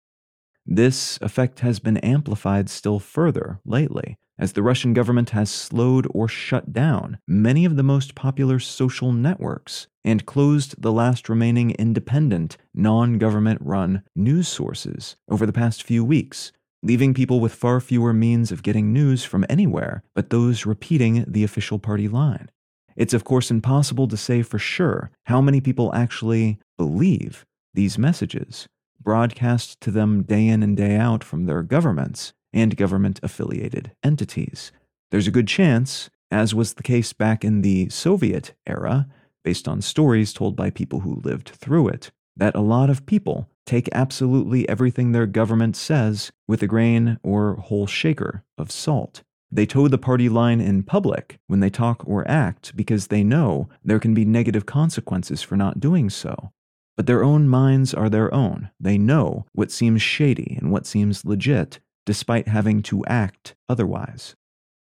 This 0.64 1.18
effect 1.20 1.60
has 1.60 1.80
been 1.80 1.96
amplified 1.98 2.68
still 2.68 2.98
further 3.00 3.60
lately, 3.64 4.18
as 4.38 4.52
the 4.52 4.62
Russian 4.62 4.92
government 4.92 5.30
has 5.30 5.50
slowed 5.50 6.06
or 6.10 6.28
shut 6.28 6.72
down 6.72 7.18
many 7.26 7.64
of 7.64 7.76
the 7.76 7.82
most 7.82 8.14
popular 8.14 8.58
social 8.58 9.12
networks 9.12 9.86
and 10.04 10.26
closed 10.26 10.80
the 10.80 10.92
last 10.92 11.28
remaining 11.28 11.70
independent, 11.72 12.56
non 12.74 13.18
government 13.18 13.60
run 13.62 14.02
news 14.14 14.48
sources 14.48 15.16
over 15.28 15.46
the 15.46 15.52
past 15.52 15.82
few 15.82 16.04
weeks, 16.04 16.52
leaving 16.82 17.14
people 17.14 17.40
with 17.40 17.54
far 17.54 17.80
fewer 17.80 18.12
means 18.12 18.52
of 18.52 18.62
getting 18.62 18.92
news 18.92 19.24
from 19.24 19.44
anywhere 19.48 20.02
but 20.14 20.30
those 20.30 20.66
repeating 20.66 21.24
the 21.26 21.44
official 21.44 21.78
party 21.78 22.08
line. 22.08 22.50
It's, 22.94 23.14
of 23.14 23.24
course, 23.24 23.50
impossible 23.50 24.08
to 24.08 24.16
say 24.16 24.42
for 24.42 24.58
sure 24.58 25.10
how 25.24 25.40
many 25.40 25.60
people 25.60 25.94
actually 25.94 26.58
believe 26.78 27.44
these 27.74 27.98
messages, 27.98 28.68
broadcast 29.02 29.80
to 29.82 29.90
them 29.90 30.22
day 30.22 30.48
in 30.48 30.62
and 30.62 30.76
day 30.76 30.96
out 30.96 31.22
from 31.22 31.44
their 31.44 31.62
governments 31.62 32.32
and 32.56 32.76
government 32.76 33.20
affiliated 33.22 33.92
entities. 34.02 34.72
There's 35.10 35.28
a 35.28 35.32
good 35.32 35.46
chance, 35.46 36.10
as 36.30 36.54
was 36.54 36.75
the 36.75 36.82
case 36.82 37.12
back 37.12 37.44
in 37.44 37.60
the 37.60 37.90
Soviet 37.90 38.54
era, 38.66 39.06
based 39.44 39.68
on 39.68 39.82
stories 39.82 40.32
told 40.32 40.56
by 40.56 40.70
people 40.70 41.00
who 41.00 41.20
lived 41.22 41.50
through 41.50 41.88
it, 41.88 42.10
that 42.34 42.56
a 42.56 42.60
lot 42.60 42.90
of 42.90 43.06
people 43.06 43.48
take 43.66 43.88
absolutely 43.92 44.68
everything 44.68 45.12
their 45.12 45.26
government 45.26 45.76
says 45.76 46.32
with 46.48 46.62
a 46.62 46.66
grain 46.66 47.19
or 47.23 47.56
whole 47.56 47.86
shaker 47.86 48.42
of 48.56 48.73
salt. 48.73 49.23
They 49.52 49.66
toe 49.66 49.88
the 49.88 49.99
party 49.99 50.28
line 50.28 50.60
in 50.60 50.82
public 50.82 51.38
when 51.47 51.60
they 51.60 51.71
talk 51.71 52.02
or 52.06 52.28
act 52.28 52.75
because 52.75 53.08
they 53.08 53.23
know 53.23 53.69
there 53.84 54.00
can 54.00 54.14
be 54.14 54.25
negative 54.25 54.66
consequences 54.66 55.42
for 55.42 55.56
not 55.56 55.78
doing 55.78 56.10
so. 56.10 56.52
But 56.97 57.06
their 57.06 57.23
own 57.23 57.49
minds 57.49 57.92
are 57.92 58.08
their 58.08 58.32
own. 58.32 58.71
They 58.80 58.97
know 58.97 59.45
what 59.52 59.71
seems 59.71 60.00
shady 60.00 60.56
and 60.58 60.73
what 60.73 60.86
seems 60.86 61.25
legit, 61.25 61.80
despite 62.06 62.49
having 62.49 62.82
to 62.84 63.04
act 63.04 63.54
otherwise. 63.69 64.34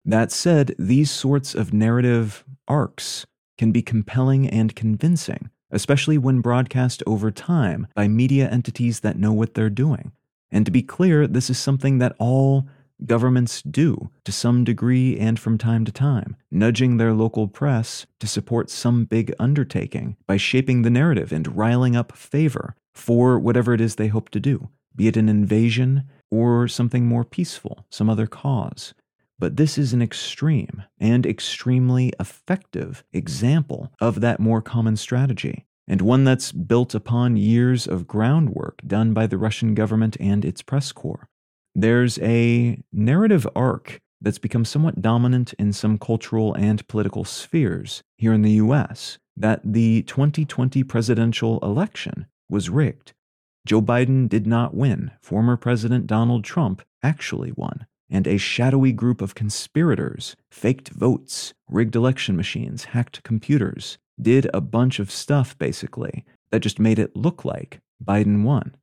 That 0.04 0.32
said, 0.32 0.74
these 0.78 1.10
sorts 1.10 1.54
of 1.54 1.72
narrative 1.72 2.44
arcs 2.66 3.26
can 3.58 3.70
be 3.70 3.82
compelling 3.82 4.48
and 4.48 4.74
convincing, 4.74 5.50
especially 5.70 6.18
when 6.18 6.40
broadcast 6.40 7.02
over 7.06 7.30
time 7.30 7.86
by 7.94 8.08
media 8.08 8.48
entities 8.48 9.00
that 9.00 9.18
know 9.18 9.32
what 9.32 9.54
they're 9.54 9.70
doing. 9.70 10.12
And 10.50 10.64
to 10.64 10.72
be 10.72 10.82
clear, 10.82 11.26
this 11.26 11.50
is 11.50 11.58
something 11.58 11.98
that 11.98 12.16
all 12.18 12.66
governments 13.06 13.62
do 13.62 14.10
to 14.24 14.32
some 14.32 14.64
degree 14.64 15.18
and 15.18 15.38
from 15.38 15.58
time 15.58 15.84
to 15.84 15.92
time, 15.92 16.36
nudging 16.50 16.96
their 16.96 17.12
local 17.12 17.48
press 17.48 18.06
to 18.18 18.26
support 18.26 18.70
some 18.70 19.04
big 19.04 19.32
undertaking 19.38 20.16
by 20.26 20.36
shaping 20.36 20.82
the 20.82 20.90
narrative 20.90 21.32
and 21.32 21.56
riling 21.56 21.96
up 21.96 22.16
favor 22.16 22.74
for 22.92 23.38
whatever 23.38 23.72
it 23.72 23.80
is 23.80 23.94
they 23.94 24.08
hope 24.08 24.28
to 24.30 24.40
do, 24.40 24.68
be 24.94 25.08
it 25.08 25.16
an 25.16 25.28
invasion 25.28 26.04
or 26.30 26.68
something 26.68 27.06
more 27.06 27.24
peaceful, 27.24 27.86
some 27.90 28.08
other 28.08 28.26
cause. 28.26 28.94
But 29.38 29.56
this 29.56 29.78
is 29.78 29.92
an 29.92 30.02
extreme 30.02 30.84
and 30.98 31.24
extremely 31.24 32.12
effective 32.20 33.02
example 33.12 33.90
of 34.00 34.20
that 34.20 34.38
more 34.38 34.60
common 34.60 34.96
strategy, 34.96 35.66
and 35.88 36.02
one 36.02 36.24
that's 36.24 36.52
built 36.52 36.94
upon 36.94 37.36
years 37.36 37.86
of 37.86 38.06
groundwork 38.06 38.82
done 38.86 39.14
by 39.14 39.26
the 39.26 39.38
Russian 39.38 39.74
government 39.74 40.16
and 40.20 40.44
its 40.44 40.60
press 40.62 40.92
corps. 40.92 41.26
There's 41.74 42.18
a 42.18 42.82
narrative 42.92 43.46
arc 43.56 44.00
that's 44.20 44.38
become 44.38 44.64
somewhat 44.64 45.00
dominant 45.00 45.54
in 45.54 45.72
some 45.72 45.98
cultural 45.98 46.52
and 46.54 46.86
political 46.88 47.24
spheres 47.24 48.02
here 48.18 48.32
in 48.32 48.42
the 48.42 48.52
US 48.52 49.18
that 49.36 49.60
the 49.64 50.02
2020 50.02 50.84
presidential 50.84 51.58
election 51.60 52.26
was 52.48 52.68
rigged. 52.68 53.14
Joe 53.66 53.82
Biden 53.82 54.28
did 54.28 54.46
not 54.46 54.74
win. 54.74 55.10
Former 55.20 55.56
President 55.56 56.06
Donald 56.06 56.44
Trump 56.44 56.82
actually 57.02 57.52
won. 57.56 57.86
And 58.08 58.26
a 58.26 58.38
shadowy 58.38 58.92
group 58.92 59.20
of 59.20 59.34
conspirators 59.34 60.34
faked 60.50 60.88
votes, 60.88 61.54
rigged 61.68 61.94
election 61.94 62.36
machines, 62.36 62.86
hacked 62.86 63.22
computers, 63.22 63.98
did 64.20 64.50
a 64.52 64.60
bunch 64.60 64.98
of 64.98 65.10
stuff 65.10 65.56
basically 65.58 66.24
that 66.50 66.60
just 66.60 66.78
made 66.78 66.98
it 66.98 67.16
look 67.16 67.44
like 67.44 67.80
Biden 68.04 68.42
won. 68.42 68.74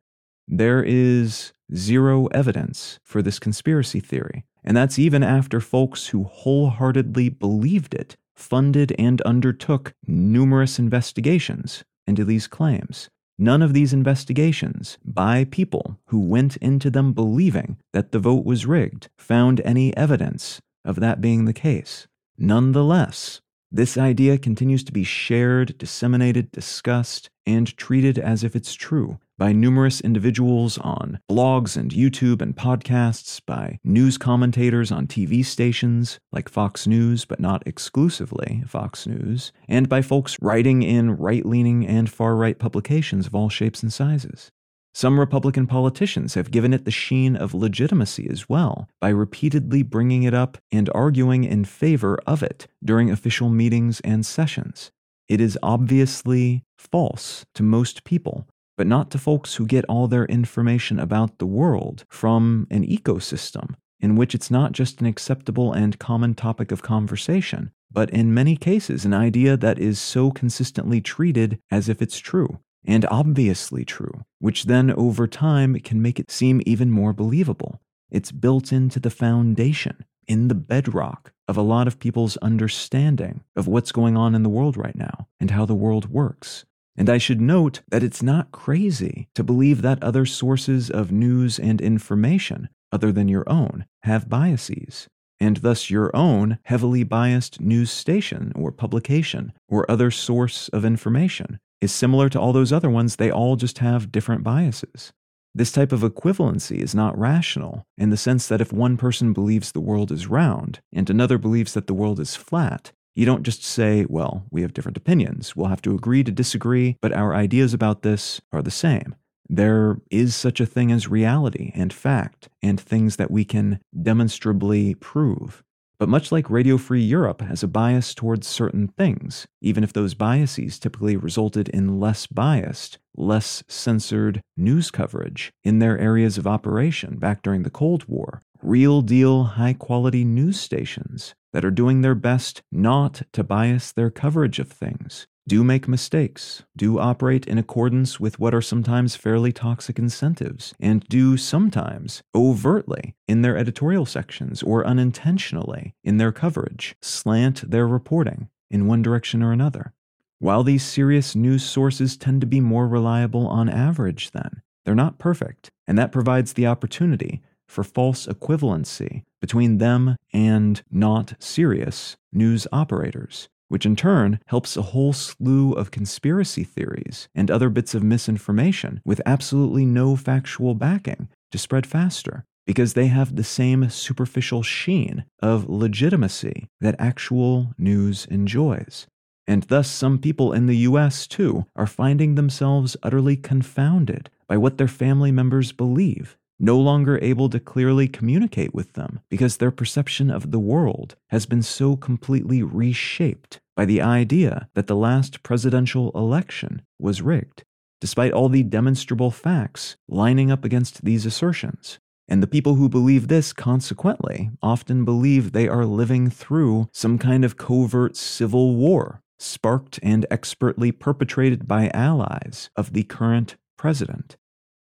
There 0.48 0.82
is 0.82 1.52
zero 1.76 2.28
evidence 2.28 3.00
for 3.04 3.22
this 3.22 3.38
conspiracy 3.38 4.00
theory, 4.00 4.46
and 4.64 4.78
that's 4.78 4.98
even 4.98 5.24
after 5.24 5.60
folks 5.60 6.08
who 6.08 6.24
wholeheartedly 6.24 7.30
believed 7.30 7.94
it 7.94 8.16
funded 8.36 8.96
and 8.98 9.22
undertook 9.22 9.94
numerous 10.06 10.80
investigations 10.80 11.84
into 12.06 12.24
these 12.24 12.48
claims. 12.48 13.10
None 13.40 13.62
of 13.62 13.74
these 13.74 13.94
investigations, 13.94 14.98
by 15.06 15.46
people 15.46 16.00
who 16.08 16.20
went 16.20 16.58
into 16.58 16.90
them 16.90 17.14
believing 17.14 17.78
that 17.94 18.12
the 18.12 18.20
vote 18.20 18.46
was 18.46 18.66
rigged, 18.66 19.10
found 19.18 19.62
any 19.62 19.96
evidence 19.96 20.60
of 20.84 20.96
that 21.02 21.22
being 21.22 21.46
the 21.46 21.54
case. 21.54 22.08
Nonetheless, 22.38 23.42
this 23.72 23.98
idea 23.98 24.38
continues 24.38 24.84
to 24.86 24.92
be 24.92 25.04
shared, 25.04 25.78
disseminated, 25.78 26.52
discussed, 26.52 27.30
and 27.46 27.76
treated 27.78 28.18
as 28.18 28.44
if 28.44 28.56
it's 28.56 28.74
true 28.74 29.20
by 29.38 29.52
numerous 29.52 30.02
individuals 30.02 30.78
on 30.80 31.20
blogs 31.30 31.78
and 31.78 31.92
YouTube 31.92 32.42
and 32.42 32.56
podcasts, 32.56 33.40
by 33.46 33.80
news 33.84 34.18
commentators 34.18 34.92
on 34.92 35.06
TV 35.06 35.46
stations 35.46 36.20
like 36.32 36.50
Fox 36.50 36.88
News, 36.88 37.26
but 37.26 37.40
not 37.40 37.66
exclusively 37.68 38.64
Fox 38.68 39.06
News, 39.06 39.52
and 39.68 39.88
by 39.88 40.02
folks 40.02 40.38
writing 40.42 40.82
in 40.82 41.16
right 41.16 41.46
leaning 41.46 41.86
and 41.86 42.10
far 42.10 42.36
right 42.36 42.58
publications 42.58 43.28
of 43.28 43.36
all 43.36 43.50
shapes 43.50 43.84
and 43.84 43.94
sizes. 43.94 44.52
Some 44.98 45.20
Republican 45.20 45.68
politicians 45.68 46.34
have 46.34 46.50
given 46.50 46.74
it 46.74 46.84
the 46.84 46.90
sheen 46.90 47.36
of 47.36 47.54
legitimacy 47.54 48.28
as 48.32 48.50
well 48.50 48.90
by 49.00 49.10
repeatedly 49.10 49.84
bringing 49.84 50.24
it 50.24 50.34
up 50.34 50.58
and 50.72 50.90
arguing 50.96 51.44
in 51.44 51.66
favor 51.66 52.18
of 52.26 52.42
it 52.42 52.66
during 52.84 53.12
official 53.12 53.50
meetings 53.50 54.00
and 54.00 54.26
sessions. 54.26 54.92
It 55.30 55.40
is 55.40 55.60
obviously 55.62 56.64
false 56.80 57.46
to 57.54 57.62
most 57.62 58.06
people, 58.06 58.48
but 58.78 58.88
not 58.88 59.12
to 59.12 59.18
folks 59.18 59.56
who 59.56 59.66
get 59.66 59.84
all 59.86 60.08
their 60.08 60.26
information 60.26 61.00
about 61.00 61.40
the 61.40 61.46
world 61.46 62.06
from 62.08 62.68
an 62.70 62.86
ecosystem 62.86 63.74
in 64.00 64.16
which 64.16 64.36
it's 64.36 64.52
not 64.52 64.72
just 64.72 65.02
an 65.02 65.08
acceptable 65.08 65.74
and 65.74 66.00
common 66.00 66.36
topic 66.36 66.72
of 66.72 66.84
conversation, 66.84 67.72
but 67.92 68.10
in 68.12 68.34
many 68.34 68.56
cases, 68.56 69.06
an 69.06 69.14
idea 69.14 69.58
that 69.58 69.80
is 69.80 70.00
so 70.00 70.30
consistently 70.30 71.02
treated 71.02 71.60
as 71.72 71.90
if 71.90 72.02
it's 72.02 72.20
true 72.20 72.60
and 72.86 73.06
obviously 73.10 73.84
true, 73.84 74.24
which 74.40 74.66
then 74.66 74.92
over 74.92 75.28
time 75.28 75.76
can 75.80 76.02
make 76.02 76.20
it 76.20 76.32
seem 76.32 76.62
even 76.66 76.92
more 76.92 77.12
believable. 77.12 77.82
It's 78.10 78.32
built 78.32 78.72
into 78.72 79.00
the 79.00 79.10
foundation, 79.10 80.06
in 80.28 80.48
the 80.48 80.56
bedrock 80.56 81.32
of 81.48 81.58
a 81.58 81.62
lot 81.62 81.88
of 81.88 82.00
people's 82.00 82.38
understanding 82.38 83.42
of 83.56 83.68
what's 83.68 83.92
going 83.92 84.16
on 84.18 84.36
in 84.36 84.44
the 84.44 84.50
world 84.50 84.78
right 84.78 84.96
now 84.96 85.28
and 85.40 85.52
how 85.52 85.66
the 85.66 85.76
world 85.76 86.10
works. 86.10 86.66
And 86.98 87.10
I 87.10 87.20
should 87.20 87.40
note 87.40 87.82
that 87.90 88.04
it's 88.04 88.24
not 88.24 88.52
crazy 88.52 89.30
to 89.36 89.44
believe 89.44 89.84
that 89.84 90.04
other 90.04 90.26
sources 90.26 90.90
of 90.90 91.12
news 91.12 91.60
and 91.60 91.80
information, 91.80 92.70
other 92.92 93.12
than 93.12 93.28
your 93.28 93.48
own, 93.48 93.86
have 94.02 94.28
biases, 94.28 95.08
and 95.40 95.58
thus 95.58 95.92
your 95.92 96.14
own 96.16 96.58
heavily 96.64 97.04
biased 97.04 97.62
news 97.62 97.92
station 97.92 98.52
or 98.56 98.72
publication 98.72 99.54
or 99.70 99.90
other 99.90 100.10
source 100.10 100.70
of 100.70 100.84
information 100.84 101.60
is 101.82 101.92
similar 101.92 102.30
to 102.30 102.40
all 102.40 102.54
those 102.54 102.74
other 102.74 102.90
ones, 102.90 103.16
they 103.18 103.30
all 103.30 103.56
just 103.56 103.78
have 103.78 104.12
different 104.12 104.44
biases. 104.44 105.14
This 105.54 105.72
type 105.72 105.92
of 105.92 106.02
equivalency 106.02 106.78
is 106.78 106.94
not 106.94 107.18
rational 107.18 107.84
in 107.98 108.10
the 108.10 108.18
sense 108.18 108.48
that 108.48 108.62
if 108.62 108.74
one 108.74 108.98
person 108.98 109.34
believes 109.34 109.72
the 109.72 109.80
world 109.80 110.12
is 110.12 110.28
round 110.28 110.80
and 110.94 111.10
another 111.10 111.38
believes 111.38 111.74
that 111.74 111.88
the 111.88 111.94
world 111.94 112.20
is 112.20 112.36
flat, 112.36 112.92
you 113.18 113.26
don't 113.26 113.42
just 113.42 113.64
say, 113.64 114.06
well, 114.08 114.46
we 114.52 114.62
have 114.62 114.74
different 114.74 114.96
opinions. 114.96 115.56
We'll 115.56 115.70
have 115.70 115.82
to 115.82 115.96
agree 115.96 116.24
to 116.24 116.32
disagree, 116.32 116.98
but 117.02 117.12
our 117.12 117.34
ideas 117.34 117.74
about 117.74 118.04
this 118.04 118.40
are 118.52 118.62
the 118.62 118.70
same. 118.70 119.16
There 119.50 119.98
is 120.12 120.36
such 120.36 120.60
a 120.60 120.68
thing 120.68 120.92
as 120.92 121.08
reality 121.08 121.72
and 121.74 121.92
fact 121.92 122.48
and 122.62 122.80
things 122.80 123.16
that 123.16 123.32
we 123.32 123.44
can 123.44 123.80
demonstrably 124.00 124.94
prove. 124.94 125.64
But 126.00 126.10
much 126.10 126.32
like 126.32 126.52
Radio 126.52 126.78
Free 126.78 127.02
Europe 127.02 127.42
has 127.42 127.64
a 127.64 127.68
bias 127.68 128.14
towards 128.14 128.46
certain 128.46 128.90
things, 128.90 129.48
even 129.62 129.84
if 129.84 129.94
those 129.94 130.14
biases 130.14 130.78
typically 130.78 131.18
resulted 131.18 131.70
in 131.70 132.00
less 132.00 132.28
biased, 132.28 133.00
less 133.16 133.64
censored 133.68 134.42
news 134.56 134.92
coverage 134.92 135.52
in 135.64 135.80
their 135.80 135.98
areas 135.98 136.38
of 136.38 136.46
operation 136.46 137.18
back 137.18 137.42
during 137.42 137.64
the 137.64 137.72
Cold 137.72 138.06
War, 138.08 138.44
real 138.62 139.02
deal 139.02 139.44
high 139.44 139.74
quality 139.74 140.24
news 140.24 140.60
stations 140.60 141.36
that 141.54 141.66
are 141.66 141.72
doing 141.72 142.02
their 142.02 142.16
best 142.16 142.62
not 142.72 143.22
to 143.34 143.44
bias 143.44 143.92
their 143.92 144.10
coverage 144.10 144.60
of 144.60 144.70
things, 144.70 145.28
do 145.48 145.64
make 145.64 145.88
mistakes, 145.88 146.64
do 146.76 147.00
operate 147.00 147.48
in 147.48 147.58
accordance 147.58 148.20
with 148.20 148.38
what 148.38 148.54
are 148.54 148.62
sometimes 148.62 149.16
fairly 149.16 149.54
toxic 149.54 149.98
incentives, 149.98 150.74
and 150.80 151.04
do 151.06 151.38
sometimes 151.38 152.22
overtly 152.36 153.16
in 153.28 153.44
their 153.44 153.58
editorial 153.58 154.06
sections 154.06 154.62
or 154.62 154.86
unintentionally 154.86 155.96
in 156.04 156.18
their 156.18 156.34
coverage. 156.34 156.96
Slant 157.02 157.72
their 157.72 157.88
reporting 157.88 158.50
in 158.70 158.88
one 158.88 159.02
direction 159.02 159.42
or 159.42 159.54
another. 159.54 159.94
While 160.40 160.64
these 160.64 160.84
serious 160.84 161.34
news 161.34 161.64
sources 161.64 162.18
tend 162.18 162.42
to 162.42 162.48
be 162.48 162.60
more 162.60 162.88
reliable 162.88 163.48
on 163.48 163.70
average, 163.70 164.32
then, 164.32 164.62
they're 164.84 164.94
not 164.94 165.18
perfect, 165.18 165.72
and 165.88 165.98
that 165.98 166.12
provides 166.12 166.54
the 166.54 166.68
opportunity 166.68 167.42
for 167.68 167.84
false 167.84 168.28
equivalency 168.28 169.24
between 169.42 169.78
them 169.78 170.16
and 170.34 170.82
not 170.90 171.34
serious 171.40 172.16
news 172.32 172.68
operators 172.72 173.50
which 173.70 173.86
in 173.86 173.96
turn 173.96 174.40
helps 174.48 174.78
a 174.78 174.82
whole 174.82 175.14
slew 175.14 175.74
of 175.74 175.92
conspiracy 175.92 176.64
theories 176.64 177.28
and 177.36 177.52
other 177.52 177.70
bits 177.70 177.94
of 177.94 178.04
misinformation 178.04 179.02
with 179.06 179.22
absolutely 179.26 179.86
no 179.86 180.16
factual 180.16 180.74
backing 180.74 181.28
to 181.52 181.58
spread 181.58 181.86
faster 181.86 182.46
because 182.66 182.94
they 182.94 183.08
have 183.08 183.36
the 183.36 183.44
same 183.44 183.90
superficial 183.90 184.62
sheen 184.62 185.24
of 185.42 185.70
legitimacy 185.70 186.68
that 186.82 186.96
actual 187.00 187.74
news 187.78 188.26
enjoys. 188.26 189.08
And 189.50 189.64
thus, 189.64 189.90
some 189.90 190.18
people 190.20 190.52
in 190.52 190.66
the 190.66 190.76
US, 190.78 191.26
too, 191.26 191.66
are 191.78 191.88
finding 191.88 192.36
themselves 192.36 192.98
utterly 193.02 193.38
confounded 193.38 194.30
by 194.48 194.58
what 194.58 194.78
their 194.78 194.90
family 194.90 195.32
members 195.32 195.72
believe 195.72 196.37
no 196.60 196.78
longer 196.78 197.20
able 197.22 197.50
to 197.50 197.60
clearly 197.60 198.08
communicate 198.08 198.74
with 198.74 198.94
them 198.94 199.20
because 199.30 199.58
their 199.58 199.72
perception 199.72 200.32
of 200.32 200.52
the 200.52 200.60
world 200.60 201.16
has 201.28 201.46
been 201.46 201.62
so 201.62 201.96
completely 201.96 202.64
reshaped 202.64 203.60
by 203.76 203.86
the 203.86 204.02
idea 204.02 204.68
that 204.74 204.88
the 204.88 204.96
last 204.96 205.44
presidential 205.44 206.12
election 206.16 206.82
was 207.00 207.22
rigged, 207.22 207.64
despite 208.02 208.34
all 208.34 208.50
the 208.50 208.64
demonstrable 208.64 209.32
facts 209.32 209.96
lining 210.08 210.52
up 210.52 210.66
against 210.66 211.06
these 211.06 211.26
assertions. 211.26 212.00
And 212.28 212.44
the 212.44 212.48
people 212.48 212.76
who 212.76 212.90
believe 212.90 213.28
this, 213.28 213.54
consequently, 213.54 214.50
often 214.62 215.06
believe 215.06 215.52
they 215.52 215.68
are 215.68 215.86
living 215.86 216.30
through 216.30 216.90
some 216.92 217.18
kind 217.18 217.46
of 217.46 217.56
covert 217.56 218.18
civil 218.18 218.76
war, 218.76 219.22
sparked 219.40 220.00
and 220.04 220.26
expertly 220.30 220.92
perpetrated 220.92 221.68
by 221.68 221.90
allies 221.94 222.70
of 222.76 222.92
the 222.94 223.04
current 223.04 223.56
president. 223.78 224.36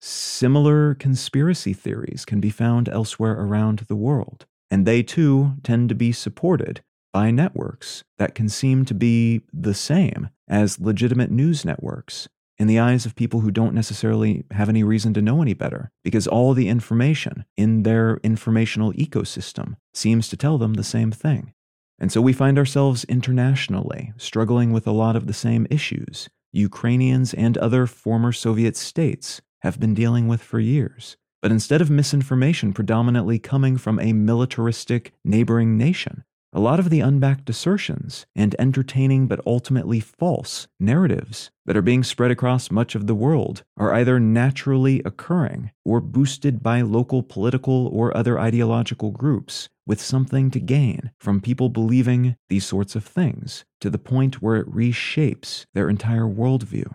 Similar 0.02 0.96
conspiracy 0.96 1.74
theories 1.74 2.26
can 2.26 2.40
be 2.40 2.50
found 2.50 2.90
elsewhere 2.90 3.40
around 3.40 3.80
the 3.88 3.96
world, 3.96 4.48
and 4.72 4.86
they 4.86 5.04
too 5.04 5.54
tend 5.64 5.90
to 5.90 5.96
be 5.96 6.12
supported 6.12 6.82
by 7.14 7.30
networks 7.30 8.04
that 8.18 8.34
can 8.34 8.50
seem 8.50 8.84
to 8.86 8.96
be 8.96 9.42
the 9.54 9.76
same 9.76 10.30
as 10.48 10.80
legitimate 10.80 11.30
news 11.30 11.64
networks 11.64 12.28
in 12.58 12.68
the 12.68 12.80
eyes 12.80 13.06
of 13.06 13.16
people 13.16 13.42
who 13.42 13.52
don't 13.52 13.76
necessarily 13.76 14.44
have 14.52 14.70
any 14.70 14.84
reason 14.84 15.14
to 15.14 15.22
know 15.22 15.42
any 15.42 15.54
better, 15.54 15.92
because 16.04 16.28
all 16.28 16.54
the 16.54 16.68
information 16.68 17.46
in 17.56 17.84
their 17.84 18.20
informational 18.24 18.94
ecosystem 18.94 19.76
seems 19.94 20.30
to 20.30 20.38
tell 20.38 20.58
them 20.58 20.76
the 20.76 20.84
same 20.84 21.12
thing. 21.12 21.54
And 22.00 22.12
so 22.12 22.22
we 22.22 22.34
find 22.34 22.58
ourselves 22.58 23.04
internationally 23.04 24.14
struggling 24.18 24.72
with 24.72 24.88
a 24.88 24.92
lot 24.92 25.16
of 25.16 25.28
the 25.28 25.34
same 25.34 25.68
issues 25.70 26.30
Ukrainians 26.54 27.34
and 27.34 27.58
other 27.60 27.88
former 27.88 28.32
Soviet 28.32 28.76
states 28.76 29.42
have 29.62 29.80
been 29.80 29.94
dealing 29.94 30.28
with 30.28 30.42
for 30.42 30.60
years. 30.60 31.18
But 31.42 31.52
instead 31.52 31.82
of 31.82 31.90
misinformation 31.90 32.74
predominantly 32.74 33.40
coming 33.40 33.78
from 33.78 34.00
a 34.00 34.14
militaristic 34.14 35.14
neighboring 35.24 35.78
nation, 35.78 36.24
a 36.54 36.60
lot 36.60 36.80
of 36.80 36.90
the 36.90 37.00
unbacked 37.00 37.50
assertions 37.50 38.26
and 38.36 38.56
entertaining 38.60 39.26
but 39.28 39.40
ultimately 39.46 40.02
false 40.02 40.68
narratives 40.80 41.50
that 41.66 41.78
are 41.78 41.82
being 41.82 42.04
spread 42.04 42.30
across 42.30 42.70
much 42.70 42.94
of 42.94 43.08
the 43.08 43.16
world 43.16 43.64
are 43.78 43.94
either 43.94 44.20
naturally 44.20 45.02
occurring 45.06 45.72
or 45.86 46.02
boosted 46.02 46.62
by 46.62 46.82
local 46.82 47.24
political 47.24 47.88
or 47.88 48.16
other 48.16 48.38
ideological 48.38 49.12
groups 49.12 49.70
with 49.88 50.02
something 50.02 50.52
to 50.52 50.60
gain 50.60 51.12
from 51.20 51.40
people 51.40 51.70
believing 51.70 52.36
these 52.50 52.66
sorts 52.66 52.96
of 52.96 53.06
things 53.06 53.64
to 53.80 53.90
the 53.90 53.98
point 53.98 54.42
where 54.42 54.58
it 54.58 54.70
reshapes 54.70 55.66
their 55.74 55.90
entire 55.90 56.26
worldview 56.26 56.94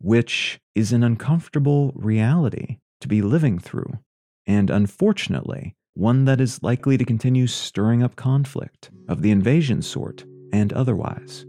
which 0.00 0.58
is 0.74 0.92
an 0.92 1.02
uncomfortable 1.02 1.92
reality 1.94 2.78
to 3.00 3.08
be 3.08 3.22
living 3.22 3.58
through, 3.58 3.98
and 4.46 4.70
unfortunately, 4.70 5.74
one 5.94 6.26
that 6.26 6.40
is 6.40 6.62
likely 6.62 6.98
to 6.98 7.04
continue 7.04 7.46
stirring 7.46 8.02
up 8.02 8.16
conflict 8.16 8.90
of 9.08 9.22
the 9.22 9.30
invasion 9.30 9.80
sort 9.80 10.24
and 10.52 10.72
otherwise. 10.72 11.44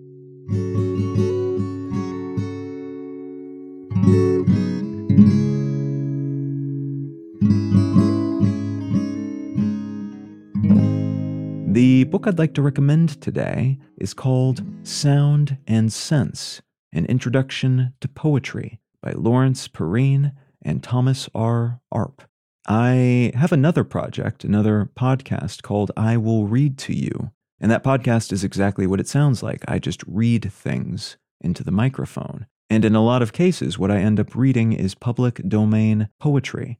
The 11.74 12.06
book 12.06 12.26
I'd 12.26 12.40
like 12.40 12.54
to 12.56 12.62
recommend 12.62 13.22
today 13.22 13.78
is 13.98 14.14
called 14.14 14.64
Sound 14.84 15.58
and 15.68 15.92
Sense 15.92 16.62
an 16.94 17.06
Introduction 17.06 17.94
to 18.02 18.08
Poetry 18.08 18.80
by 19.02 19.12
Lawrence 19.12 19.68
Perrine 19.68 20.34
and 20.62 20.84
Thomas 20.84 21.30
R. 21.36 21.80
Arp. 21.92 22.24
I 22.68 23.32
have 23.36 23.52
another 23.52 23.84
project, 23.84 24.44
another 24.44 24.90
podcast 24.98 25.64
called 25.64 25.92
I 25.96 26.18
Will 26.18 26.48
Read 26.48 26.78
to 26.80 26.94
You. 26.94 27.32
And 27.60 27.72
that 27.72 27.84
podcast 27.84 28.32
is 28.32 28.44
exactly 28.44 28.86
what 28.86 29.00
it 29.00 29.08
sounds 29.08 29.42
like. 29.42 29.64
I 29.68 29.80
just 29.80 30.04
read 30.06 30.52
things 30.52 31.18
into 31.42 31.64
the 31.64 31.72
microphone. 31.72 32.46
And 32.70 32.84
in 32.84 32.96
a 32.96 33.04
lot 33.04 33.22
of 33.22 33.32
cases, 33.32 33.80
what 33.80 33.92
I 33.92 34.00
end 34.00 34.20
up 34.20 34.36
reading 34.36 34.74
is 34.74 34.96
public 34.96 35.42
domain 35.48 36.10
poetry. 36.20 36.80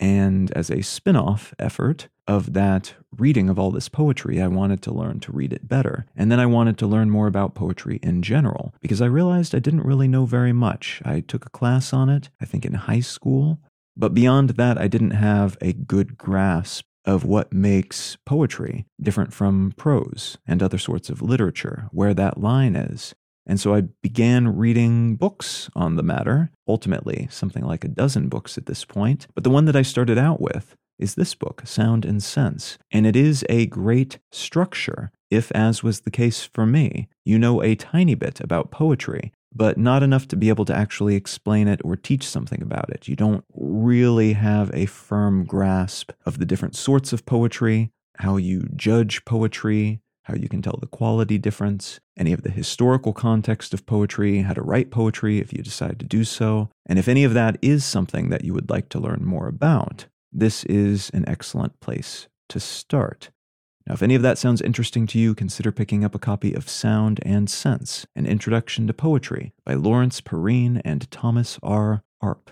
And 0.00 0.50
as 0.52 0.70
a 0.70 0.82
spin 0.82 1.16
off 1.16 1.54
effort 1.58 2.08
of 2.26 2.52
that 2.52 2.94
reading 3.16 3.48
of 3.48 3.58
all 3.58 3.70
this 3.70 3.88
poetry, 3.88 4.40
I 4.40 4.46
wanted 4.46 4.82
to 4.82 4.92
learn 4.92 5.18
to 5.20 5.32
read 5.32 5.52
it 5.52 5.66
better. 5.66 6.06
And 6.14 6.30
then 6.30 6.38
I 6.38 6.46
wanted 6.46 6.78
to 6.78 6.86
learn 6.86 7.10
more 7.10 7.26
about 7.26 7.54
poetry 7.54 7.98
in 8.02 8.22
general 8.22 8.74
because 8.80 9.00
I 9.02 9.06
realized 9.06 9.54
I 9.54 9.60
didn't 9.60 9.84
really 9.84 10.08
know 10.08 10.26
very 10.26 10.52
much. 10.52 11.02
I 11.04 11.20
took 11.20 11.46
a 11.46 11.50
class 11.50 11.92
on 11.92 12.08
it, 12.08 12.28
I 12.40 12.44
think 12.44 12.64
in 12.64 12.74
high 12.74 13.00
school. 13.00 13.58
But 13.96 14.14
beyond 14.14 14.50
that, 14.50 14.78
I 14.78 14.86
didn't 14.86 15.10
have 15.12 15.56
a 15.60 15.72
good 15.72 16.16
grasp 16.16 16.84
of 17.04 17.24
what 17.24 17.52
makes 17.52 18.16
poetry 18.26 18.86
different 19.00 19.32
from 19.32 19.72
prose 19.76 20.36
and 20.46 20.62
other 20.62 20.78
sorts 20.78 21.08
of 21.08 21.22
literature, 21.22 21.88
where 21.90 22.14
that 22.14 22.38
line 22.38 22.76
is. 22.76 23.14
And 23.48 23.58
so 23.58 23.74
I 23.74 23.80
began 24.02 24.56
reading 24.56 25.16
books 25.16 25.70
on 25.74 25.96
the 25.96 26.02
matter, 26.02 26.50
ultimately, 26.68 27.26
something 27.30 27.64
like 27.64 27.82
a 27.82 27.88
dozen 27.88 28.28
books 28.28 28.58
at 28.58 28.66
this 28.66 28.84
point. 28.84 29.26
But 29.34 29.42
the 29.42 29.50
one 29.50 29.64
that 29.64 29.76
I 29.76 29.82
started 29.82 30.18
out 30.18 30.40
with 30.40 30.76
is 30.98 31.14
this 31.14 31.34
book, 31.34 31.62
Sound 31.64 32.04
and 32.04 32.22
Sense. 32.22 32.76
And 32.90 33.06
it 33.06 33.16
is 33.16 33.44
a 33.48 33.66
great 33.66 34.18
structure 34.30 35.10
if, 35.30 35.50
as 35.52 35.82
was 35.82 36.00
the 36.00 36.10
case 36.10 36.44
for 36.44 36.66
me, 36.66 37.08
you 37.24 37.38
know 37.38 37.62
a 37.62 37.74
tiny 37.74 38.14
bit 38.14 38.40
about 38.40 38.70
poetry, 38.70 39.32
but 39.54 39.78
not 39.78 40.02
enough 40.02 40.28
to 40.28 40.36
be 40.36 40.48
able 40.48 40.64
to 40.66 40.74
actually 40.74 41.14
explain 41.14 41.68
it 41.68 41.80
or 41.84 41.96
teach 41.96 42.26
something 42.26 42.62
about 42.62 42.90
it. 42.90 43.08
You 43.08 43.16
don't 43.16 43.44
really 43.54 44.34
have 44.34 44.70
a 44.74 44.86
firm 44.86 45.44
grasp 45.44 46.12
of 46.26 46.38
the 46.38 46.46
different 46.46 46.76
sorts 46.76 47.12
of 47.12 47.26
poetry, 47.26 47.90
how 48.18 48.36
you 48.36 48.68
judge 48.74 49.24
poetry, 49.24 50.00
how 50.28 50.34
you 50.34 50.48
can 50.48 50.60
tell 50.60 50.78
the 50.78 50.86
quality 50.86 51.38
difference, 51.38 52.00
any 52.16 52.32
of 52.32 52.42
the 52.42 52.50
historical 52.50 53.14
context 53.14 53.72
of 53.72 53.86
poetry, 53.86 54.42
how 54.42 54.52
to 54.52 54.62
write 54.62 54.90
poetry 54.90 55.38
if 55.38 55.52
you 55.52 55.62
decide 55.62 55.98
to 55.98 56.04
do 56.04 56.22
so. 56.22 56.68
And 56.86 56.98
if 56.98 57.08
any 57.08 57.24
of 57.24 57.32
that 57.34 57.56
is 57.62 57.84
something 57.84 58.28
that 58.28 58.44
you 58.44 58.52
would 58.52 58.68
like 58.68 58.90
to 58.90 59.00
learn 59.00 59.24
more 59.24 59.48
about, 59.48 60.06
this 60.30 60.64
is 60.64 61.10
an 61.14 61.26
excellent 61.26 61.80
place 61.80 62.28
to 62.50 62.60
start. 62.60 63.30
Now, 63.86 63.94
if 63.94 64.02
any 64.02 64.14
of 64.14 64.22
that 64.22 64.36
sounds 64.36 64.60
interesting 64.60 65.06
to 65.08 65.18
you, 65.18 65.34
consider 65.34 65.72
picking 65.72 66.04
up 66.04 66.14
a 66.14 66.18
copy 66.18 66.52
of 66.52 66.68
Sound 66.68 67.20
and 67.22 67.48
Sense 67.48 68.06
An 68.14 68.26
Introduction 68.26 68.86
to 68.86 68.92
Poetry 68.92 69.54
by 69.64 69.74
Lawrence 69.74 70.20
Perrine 70.20 70.82
and 70.84 71.10
Thomas 71.10 71.58
R. 71.62 72.02
Arp. 72.20 72.50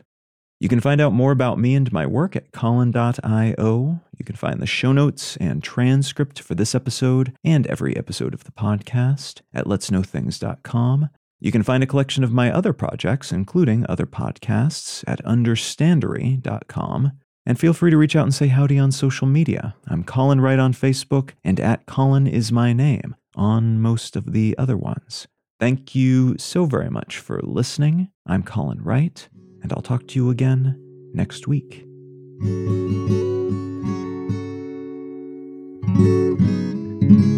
You 0.58 0.70
can 0.70 0.80
find 0.80 1.02
out 1.02 1.12
more 1.12 1.32
about 1.32 1.58
me 1.58 1.74
and 1.74 1.92
my 1.92 2.06
work 2.06 2.34
at 2.34 2.50
Colin.io. 2.50 4.00
You 4.16 4.24
can 4.24 4.36
find 4.36 4.60
the 4.60 4.66
show 4.66 4.92
notes 4.92 5.36
and 5.36 5.62
transcript 5.62 6.40
for 6.40 6.54
this 6.54 6.74
episode 6.74 7.34
and 7.44 7.66
every 7.66 7.94
episode 7.94 8.32
of 8.32 8.44
the 8.44 8.52
podcast 8.52 9.42
at 9.52 9.66
letsknowthings.com. 9.66 11.10
You 11.40 11.52
can 11.52 11.62
find 11.62 11.82
a 11.82 11.86
collection 11.86 12.24
of 12.24 12.32
my 12.32 12.50
other 12.50 12.72
projects, 12.72 13.32
including 13.32 13.84
other 13.86 14.06
podcasts, 14.06 15.04
at 15.06 15.22
understandery.com. 15.24 17.12
And 17.44 17.60
feel 17.60 17.74
free 17.74 17.90
to 17.90 17.98
reach 17.98 18.16
out 18.16 18.24
and 18.24 18.34
say 18.34 18.46
howdy 18.46 18.78
on 18.78 18.90
social 18.92 19.26
media. 19.26 19.76
I'm 19.86 20.04
Colin 20.04 20.40
Wright 20.40 20.58
on 20.58 20.72
Facebook, 20.72 21.32
and 21.44 21.60
at 21.60 21.84
Colin 21.84 22.26
is 22.26 22.50
my 22.50 22.72
name 22.72 23.14
on 23.36 23.78
most 23.78 24.16
of 24.16 24.32
the 24.32 24.56
other 24.56 24.78
ones. 24.78 25.28
Thank 25.60 25.94
you 25.94 26.38
so 26.38 26.64
very 26.64 26.90
much 26.90 27.18
for 27.18 27.40
listening. 27.42 28.08
I'm 28.26 28.42
Colin 28.42 28.82
Wright, 28.82 29.28
and 29.66 29.72
I'll 29.72 29.83
talk 29.83 30.07
to 30.07 30.14
you 30.14 30.31
again 30.31 30.79
next 31.12 31.48
week. 31.48 31.85
Thank 35.88 36.40
you. 37.11 37.36